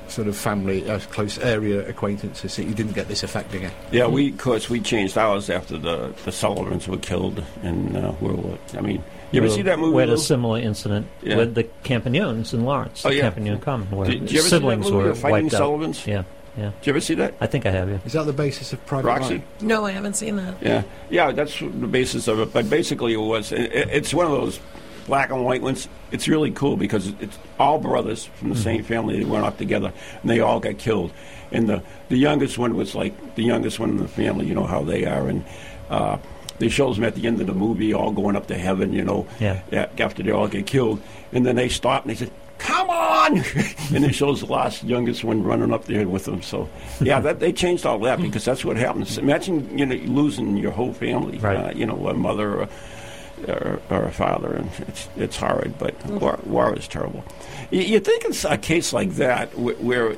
[0.07, 3.73] Sort of family, uh, close area acquaintances, so you didn't get this effect again.
[3.91, 8.13] Yeah, we of course we changed ours after the the Sullivans were killed in uh,
[8.21, 8.59] World War.
[8.79, 9.03] I mean,
[9.33, 9.95] you ever We see that movie?
[9.97, 11.39] We had a similar incident Yeah.
[11.39, 13.05] with the Campagnons in Lawrence.
[13.05, 13.31] Oh, the yeah.
[13.33, 15.57] Campagnone Common, where Did- did you ever see that siblings movie, were The Fighting wiped
[15.57, 15.99] Sullivans?
[16.03, 16.07] out.
[16.07, 16.23] Yeah,
[16.57, 16.65] yeah.
[16.81, 17.35] Did you ever see that?
[17.41, 17.89] I think I have.
[17.91, 17.99] Yeah.
[18.07, 19.29] Is that the basis of Private Roxy?
[19.35, 19.43] Ryan?
[19.63, 20.55] No, I haven't seen that.
[20.63, 22.53] Yeah, yeah, that's the basis of it.
[22.53, 24.61] But basically, it was it, it's one of those
[25.07, 25.89] black and white ones.
[26.13, 29.19] It's really cool because it's all brothers from the same family.
[29.19, 29.93] They went off together,
[30.23, 31.13] and they all got killed.
[31.53, 34.47] And the the youngest one was like the youngest one in the family.
[34.47, 35.45] You know how they are, and
[35.91, 36.19] uh,
[36.59, 38.93] they shows them at the end of the movie all going up to heaven.
[38.93, 39.61] You know, Yeah.
[39.99, 41.01] after they all get killed,
[41.33, 42.31] and then they stop and they said.
[42.57, 43.37] Come on!
[43.95, 46.41] and it shows the last youngest one running up there with them.
[46.41, 46.69] So,
[47.01, 49.19] yeah, that, they changed all that because that's what happens.
[49.19, 51.37] Imagine you know losing your whole family.
[51.39, 51.57] Right.
[51.59, 52.69] Uh, you know, a mother or,
[53.49, 55.79] or, or a father, and it's it's horrid.
[55.79, 57.25] But war, war is terrible.
[57.71, 60.17] You, you think it's a case like that wh- where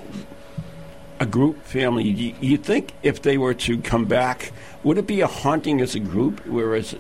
[1.21, 2.05] a group family.
[2.05, 4.53] You, you think if they were to come back,
[4.85, 6.45] would it be a haunting as a group?
[6.47, 6.95] Whereas,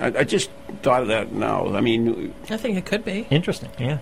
[0.00, 0.50] I, I just
[0.82, 1.74] thought of that now.
[1.74, 3.26] I mean, I think it could be.
[3.30, 3.70] Interesting.
[3.78, 3.98] Yeah.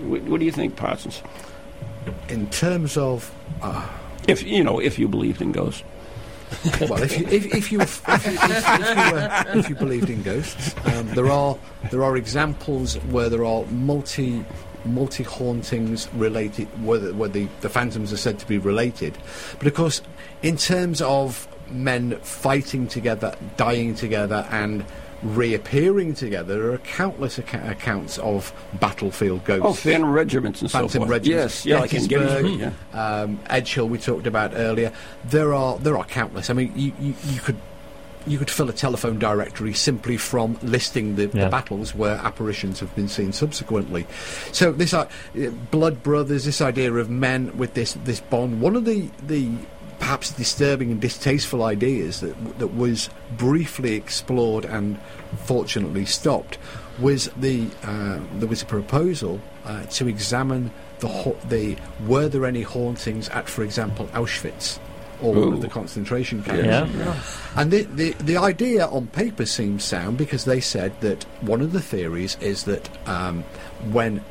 [0.00, 1.22] what, what do you think, Parsons?
[2.28, 3.32] In terms of
[3.62, 3.86] uh,
[4.28, 5.82] If you know, if you believed in ghosts.
[6.80, 8.32] Well, if you if, if you if, if, you,
[9.16, 11.56] uh, if you believed in ghosts, um, there are
[11.90, 14.44] there are examples where there are multi
[14.84, 19.16] multi hauntings related where, the, where the, the phantoms are said to be related,
[19.58, 20.00] but of course,
[20.42, 24.84] in terms of men fighting together, dying together, and
[25.22, 29.64] reappearing together, there are countless acca- accounts of battlefield ghosts.
[29.66, 31.08] Oh, phantom regiments and so forth.
[31.08, 31.64] regiments.
[31.64, 34.92] Yes, yeah, like in Gettysburg, Gettysburg, um, Edgehill we talked about earlier.
[35.24, 36.50] There are there are countless.
[36.50, 37.56] I mean, you, you, you could
[38.26, 41.44] you could fill a telephone directory simply from listing the, Yeah.
[41.44, 44.06] the battles where apparitions have been seen subsequently.
[44.52, 45.08] So this uh,
[45.70, 48.60] blood brothers, this idea of men with this this bond.
[48.60, 49.50] One of the the
[49.98, 54.98] perhaps disturbing and distasteful ideas that that was briefly explored and
[55.44, 56.58] fortunately stopped
[56.98, 60.70] was the uh, there was a proposal uh, to examine
[61.00, 61.76] the the
[62.06, 64.78] were there any hauntings at, for example, Auschwitz
[65.20, 66.64] or one of the concentration camps.
[66.64, 67.22] Yeah.
[67.56, 71.72] And the, the, the idea on paper seems sound because they said that one of
[71.72, 73.42] the theories is that um,
[73.90, 74.22] when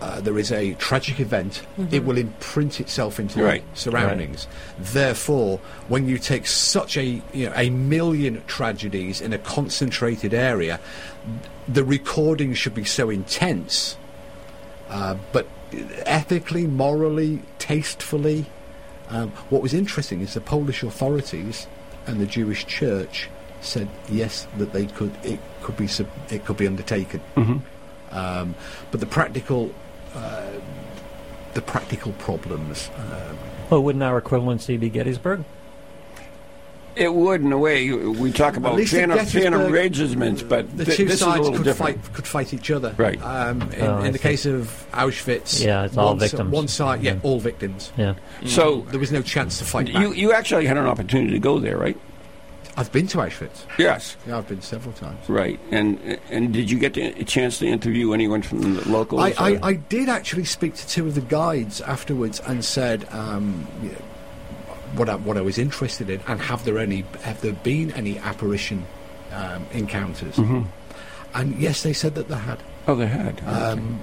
[0.00, 3.64] uh, there is a tragic event, it will imprint itself into Right.
[3.74, 4.46] the surroundings.
[4.78, 10.78] Therefore, when you take such a you know, a million tragedies in a concentrated area,
[11.66, 13.96] the recording should be so intense.
[14.88, 15.46] Uh, but
[16.06, 18.46] ethically, morally, tastefully,
[19.10, 21.66] um, what was interesting is the Polish authorities
[22.06, 23.28] and the Jewish Church
[23.60, 27.20] said yes that they could it could be sub, it could be undertaken.
[27.36, 27.60] Mhm.
[28.12, 28.54] Um,
[28.90, 29.74] but the practical
[31.54, 32.90] the practical problems.
[32.96, 33.36] Um,
[33.70, 35.44] Well, wouldn't our equivalency be Gettysburg?
[36.96, 37.88] It would, in a way.
[37.92, 41.20] We talk about least at phantom, phantom Gettysburg, regiments, but the th- two this is
[41.22, 42.02] a sides little could different.
[42.04, 42.92] fight could fight each other.
[42.96, 43.22] Right.
[43.22, 44.22] Um, in Oh, in the see.
[44.22, 46.50] case of Auschwitz, Yeah, it's all one victims.
[46.50, 47.20] one side, yeah, Mhm.
[47.22, 47.92] all victims.
[47.96, 48.14] Yeah.
[48.46, 50.02] So there was no chance to fight back.
[50.02, 51.96] you you actually had an opportunity to go there, right?
[52.78, 53.64] I've been to Auschwitz.
[53.76, 54.16] Yes.
[54.24, 55.28] Yeah, I've been several times.
[55.28, 55.98] Right, and
[56.30, 59.20] and did you get a chance to interview anyone from the locals?
[59.20, 63.66] I, I, I did actually speak to two of the guides afterwards and said um,
[63.82, 63.98] you know,
[64.94, 68.16] what I, what I was interested in and have there any have there been any
[68.18, 68.86] apparition
[69.32, 70.36] um, encounters?
[70.36, 70.66] Mhm.
[71.34, 72.58] And yes, they said that they had.
[72.86, 73.42] Oh, they had.
[73.46, 74.02] Um,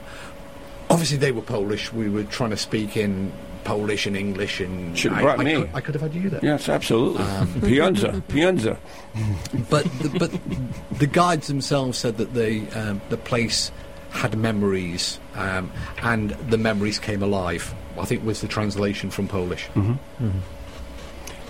[0.89, 1.91] obviously, they were Polish.
[1.93, 3.31] We were trying to speak in
[3.65, 5.53] Polish and English, and Should have I, brought I me.
[5.55, 6.39] Could, I could have had you there.
[6.41, 7.23] Yes, absolutely.
[7.23, 8.77] Um, Pienza, Pienza.
[9.69, 10.31] but the, but
[10.99, 13.71] the guides themselves said that the um, the place
[14.11, 15.69] had memories, um,
[16.03, 17.73] and the memories came alive.
[17.99, 19.67] I think was the translation from Polish.
[19.75, 20.29] Mm-hmm.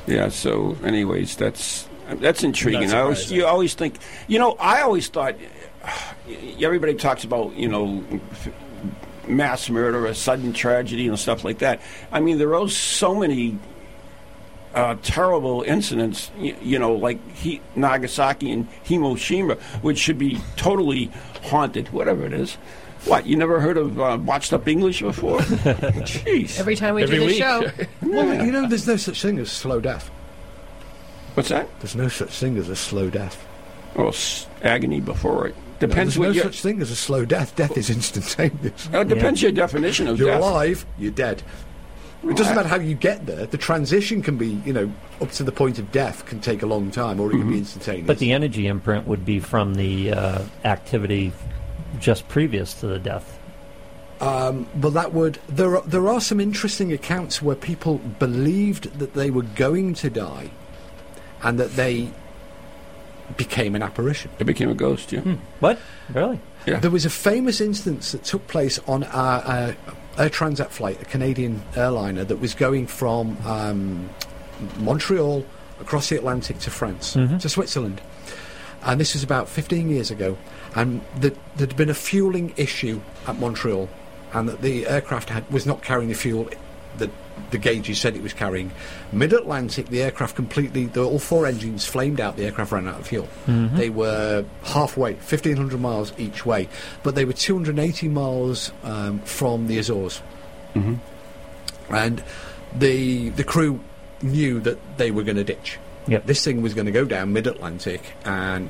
[0.08, 0.30] Yeah.
[0.30, 2.90] So, anyways, that's that's intriguing.
[2.90, 3.98] Not I always, you always think,
[4.28, 5.36] you know, I always thought
[6.62, 8.50] everybody talks about you know f-
[9.28, 11.82] mass murder or sudden tragedy and stuff like that.
[12.12, 13.58] I mean, there are so many
[14.74, 21.12] uh, terrible incidents, you, you know, like he, Nagasaki and Hiroshima, which should be totally
[21.44, 22.54] haunted, whatever it is.
[23.06, 25.38] What, you never heard of uh, Watched Up English before?
[25.40, 26.60] Jeez.
[26.60, 27.70] Every time we do the show.
[28.02, 30.10] Well, you know, there's no such thing as slow death.
[31.36, 31.68] What's that?
[31.80, 33.46] There's no such thing as a slow death.
[33.96, 35.56] Well, s- agony before it.
[35.82, 37.56] No, Depends there's what no such thing as a slow death.
[37.56, 38.90] Death is instantaneous.
[38.90, 40.26] Well, it depends your definition of death.
[40.26, 40.42] You're death.
[40.42, 41.44] alive, you're dead.
[42.24, 43.46] It doesn't matter how you get there.
[43.46, 46.66] The transition can be, you know, up to the point of death can take a
[46.66, 48.08] long time, or it can be instantaneous.
[48.08, 51.34] But the energy imprint would be from the uh, activity
[52.00, 53.38] just previous to the death.
[54.22, 59.14] Um, but that would there are, there are some interesting accounts where people believed that
[59.14, 60.50] they were going to die,
[61.44, 62.12] and that they
[63.38, 64.32] became an apparition.
[64.40, 65.12] It became a ghost.
[65.12, 65.22] Yeah.
[65.60, 65.80] What?
[66.14, 66.40] Really?
[66.66, 66.80] Yeah.
[66.80, 69.08] There was a famous instance that took place on a,
[70.18, 74.10] a Air Transat flight, a Canadian airliner that was going from um,
[74.80, 75.46] Montreal
[75.82, 77.40] across the Atlantic to France, Mhm.
[77.42, 78.02] to Switzerland.
[78.84, 80.38] And this was about 15 years ago.
[80.76, 83.90] And the, there'd been a fueling issue at Montreal,
[84.34, 86.50] and that the aircraft had, was not carrying the fuel
[87.00, 87.10] that
[87.52, 88.72] the gauges said it was carrying.
[89.12, 93.00] Mid Atlantic, the aircraft completely, the, all four engines flamed out, the aircraft ran out
[93.02, 93.28] of fuel.
[93.46, 93.76] Mhm.
[93.78, 96.68] They were halfway, 1,500 miles each way,
[97.04, 100.22] but they were 280 miles um, from the Azores.
[100.74, 100.96] Mm-hmm.
[101.94, 102.24] And
[102.74, 103.80] the, the crew
[104.22, 105.78] knew that they were going to ditch.
[106.08, 106.26] Yep.
[106.26, 108.70] This thing was going to go down mid Atlantic and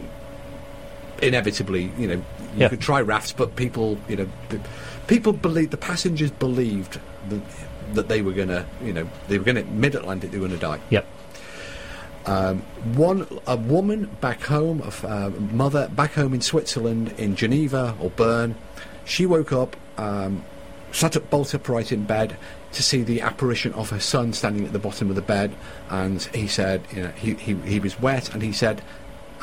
[1.22, 2.24] inevitably, you know, you
[2.58, 2.70] Yeah.
[2.70, 4.60] could try rafts, but people, you know, the,
[5.08, 7.00] people believe the passengers believed
[7.30, 7.42] that
[7.94, 10.48] that they were going to, you know, they were going to mid Atlantic, they were
[10.48, 10.80] going to die.
[10.90, 11.06] Yep.
[12.26, 12.62] Um,
[12.96, 17.96] one a woman back home, a f- uh, mother back home in Switzerland, in Geneva
[18.00, 18.56] or Bern,
[19.06, 20.44] she woke up, um,
[20.92, 22.36] sat up bolt upright in bed
[22.72, 25.56] to see the apparition of her son standing at the bottom of the bed,
[25.90, 28.82] and he said, you know, he he, he was wet, and he said,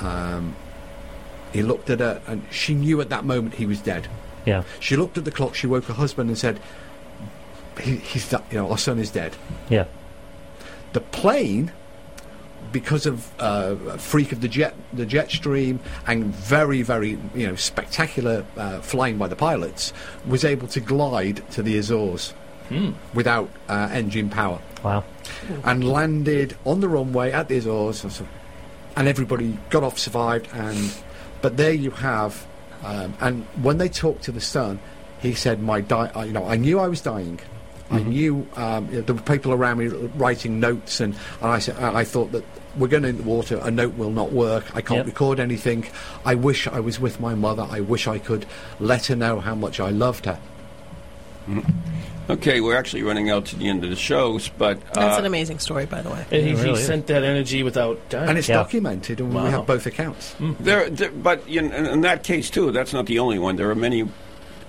[0.01, 0.57] um,
[1.53, 4.09] he looked at her, and she knew at that moment he was dead.
[4.45, 4.65] Yeah.
[4.81, 5.55] She looked at the clock.
[5.55, 6.61] She woke her husband and said,
[7.83, 9.33] he, "He's di- you know, our son is dead."
[9.69, 9.85] Yeah.
[10.93, 11.73] The plane,
[12.73, 17.47] because of uh, a freak of the jet, the jet stream, and very, very you
[17.49, 19.93] know spectacular uh, flying by the pilots,
[20.27, 22.35] was able to glide to the Azores
[22.69, 22.93] Hmm.
[23.13, 24.61] without uh, engine power.
[24.85, 25.05] Wow.
[25.65, 28.27] And landed on the runway at the Azores, so- so-
[28.97, 30.49] and everybody got off, survived.
[30.55, 30.93] And
[31.43, 32.47] but there you have,
[32.85, 34.79] um, and when they talked to the son,
[35.21, 37.41] he said, "My di- I, you know, I knew I was dying."
[37.93, 39.87] I knew um, there were people around me
[40.17, 42.45] writing notes, and, and I said, I I thought that
[42.77, 43.61] we're going in the water.
[43.63, 44.65] A note will not work.
[44.75, 45.07] I can't Yep.
[45.07, 45.87] record anything.
[46.25, 47.67] I wish I was with my mother.
[47.71, 48.47] I wish I could
[48.81, 50.39] let her know how much I loved her.
[52.31, 55.25] Okay, we're actually running out to the end of the shows, but uh, That's an
[55.27, 56.25] amazing story, by the way.
[56.31, 56.87] And he, really he is.
[56.87, 58.29] sent that energy without dying.
[58.31, 58.57] And it's Yeah.
[58.57, 59.45] documented, and Wow.
[59.45, 60.35] we have both accounts.
[60.61, 63.57] There, there but in, in that case too, that's not the only one.
[63.57, 64.09] There are many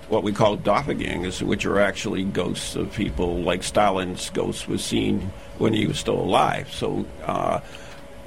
[0.10, 3.42] what we call doppelgangers, which are actually ghosts of people.
[3.42, 6.72] Like Stalin's ghost was seen when he was still alive.
[6.72, 7.62] So uh,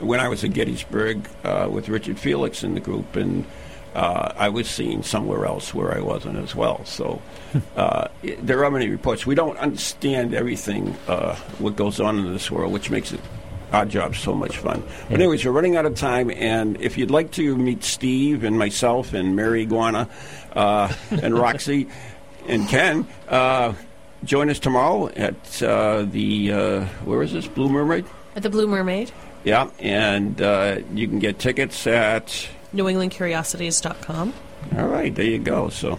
[0.01, 3.45] when I was at Gettysburg uh, with Richard Felix in the group, and
[3.95, 6.85] uh, I was seen somewhere else where I wasn't as well.
[6.85, 7.22] So
[7.77, 9.27] uh, i there are many reports.
[9.27, 13.20] We don't understand everything uh, what goes on in this world, which makes it
[13.73, 14.83] our job so much fun.
[15.09, 18.59] But anyways, we're running out of time, and if you'd like to meet Steve and
[18.59, 20.09] myself and Mary Iguana
[20.53, 21.89] uh, and Roxie
[22.49, 23.75] and Ken, uh,
[24.25, 28.05] join us tomorrow at uh, the uh, where is this Blue Mermaid?
[28.37, 29.11] At the Blue Mermaid,
[29.45, 32.49] Yeah, and uh, you can get tickets at.
[32.75, 34.35] NewEnglandCuriosities.com.
[34.77, 35.69] All right, there you go.
[35.71, 35.99] So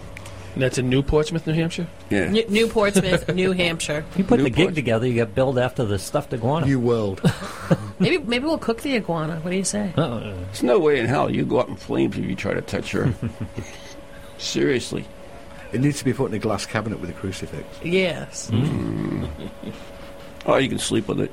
[0.54, 1.86] And that's in New Portsmouth, New Hampshire?
[2.10, 2.30] Yeah.
[2.30, 4.04] New, New Portsmouth, New Hampshire.
[4.16, 4.68] You put the Newport.
[4.68, 6.66] gig together, you get billed after the stuffed iguana.
[6.66, 7.20] New world.
[8.00, 9.40] Maybe maybe we'll cook the iguana.
[9.40, 9.92] What do you say?
[9.96, 10.20] Uh-uh.
[10.20, 12.92] There's no way in hell you go up in flames if you try to touch
[12.92, 13.12] her.
[14.38, 15.04] Seriously.
[15.72, 17.66] It needs to be put in a glass cabinet with a crucifix.
[17.82, 18.48] Yes.
[18.50, 19.24] Hmm.
[19.24, 19.72] Mm.
[20.46, 21.32] Oh, you can sleep with it.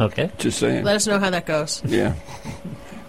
[0.00, 0.30] Okay.
[0.38, 0.84] Just saying.
[0.84, 1.82] Let us know how that goes.
[1.84, 2.14] Yeah.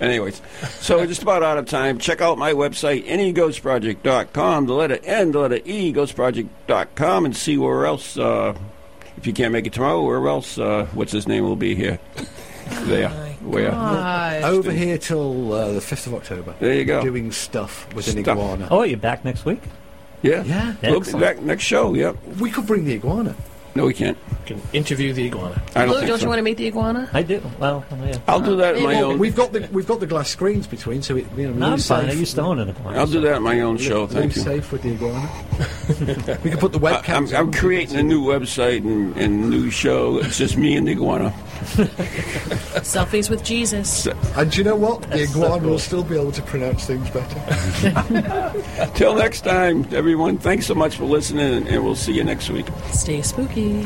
[0.04, 0.42] Anyways,
[0.82, 1.98] so we're just about out of time.
[1.98, 7.86] Check out my website, neghostproject.com, the letter N, the letter E, ghostproject.com, and see where
[7.86, 8.54] else, uh,
[9.16, 12.00] if you can't make it tomorrow, where else, uh, what's his name will be here.
[12.84, 13.10] There.
[13.42, 13.72] Where?
[13.72, 14.44] Gosh.
[14.44, 16.56] Over here till uh, the 5th of October.
[16.60, 17.04] There you go.
[17.04, 18.70] Doing stuff with an iguana.
[18.72, 19.62] Oh, you're back next week?
[20.22, 20.44] Yeah.
[20.44, 20.74] Yeah.
[20.82, 22.16] We'll be back next show, yep.
[22.40, 23.36] We could bring the iguana.
[23.76, 24.18] No, we can't.
[24.46, 25.60] can interview the iguana.
[25.76, 27.10] I Lou, don't you want to meet the iguana?
[27.12, 27.42] I do.
[27.60, 28.18] Well, oh, yeah.
[28.28, 29.18] I'll do that in my Well, own.
[29.20, 31.72] We've got the we've got the glass screens between, so it, you know, No, I'm
[31.74, 32.06] Lou's fine.
[32.06, 32.20] I safe.
[32.20, 33.00] used to own an iguana.
[33.00, 34.02] I'll do that in my own show.
[34.02, 34.42] Lou's Thank you.
[34.44, 35.28] safe with the iguana.
[36.44, 37.34] we can put the I- webcams.
[37.34, 40.18] I'm, I'm creating a new website and, and new show.
[40.20, 41.34] It's just me and the iguana.
[42.84, 44.08] Selfies with Jesus.
[44.08, 45.02] And do you know what?
[45.04, 48.92] The iguana will still be able to pronounce things better.
[48.96, 50.38] Till next time, everyone.
[50.38, 52.68] Thanks so much for listening, and, and we'll see you next week.
[52.92, 53.84] Stay spooky.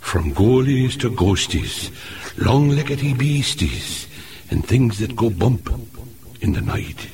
[0.00, 1.92] From goalies to ghosties,
[2.36, 4.08] long-leggedy beasties,
[4.50, 5.70] and things that go bump
[6.40, 7.06] in the night.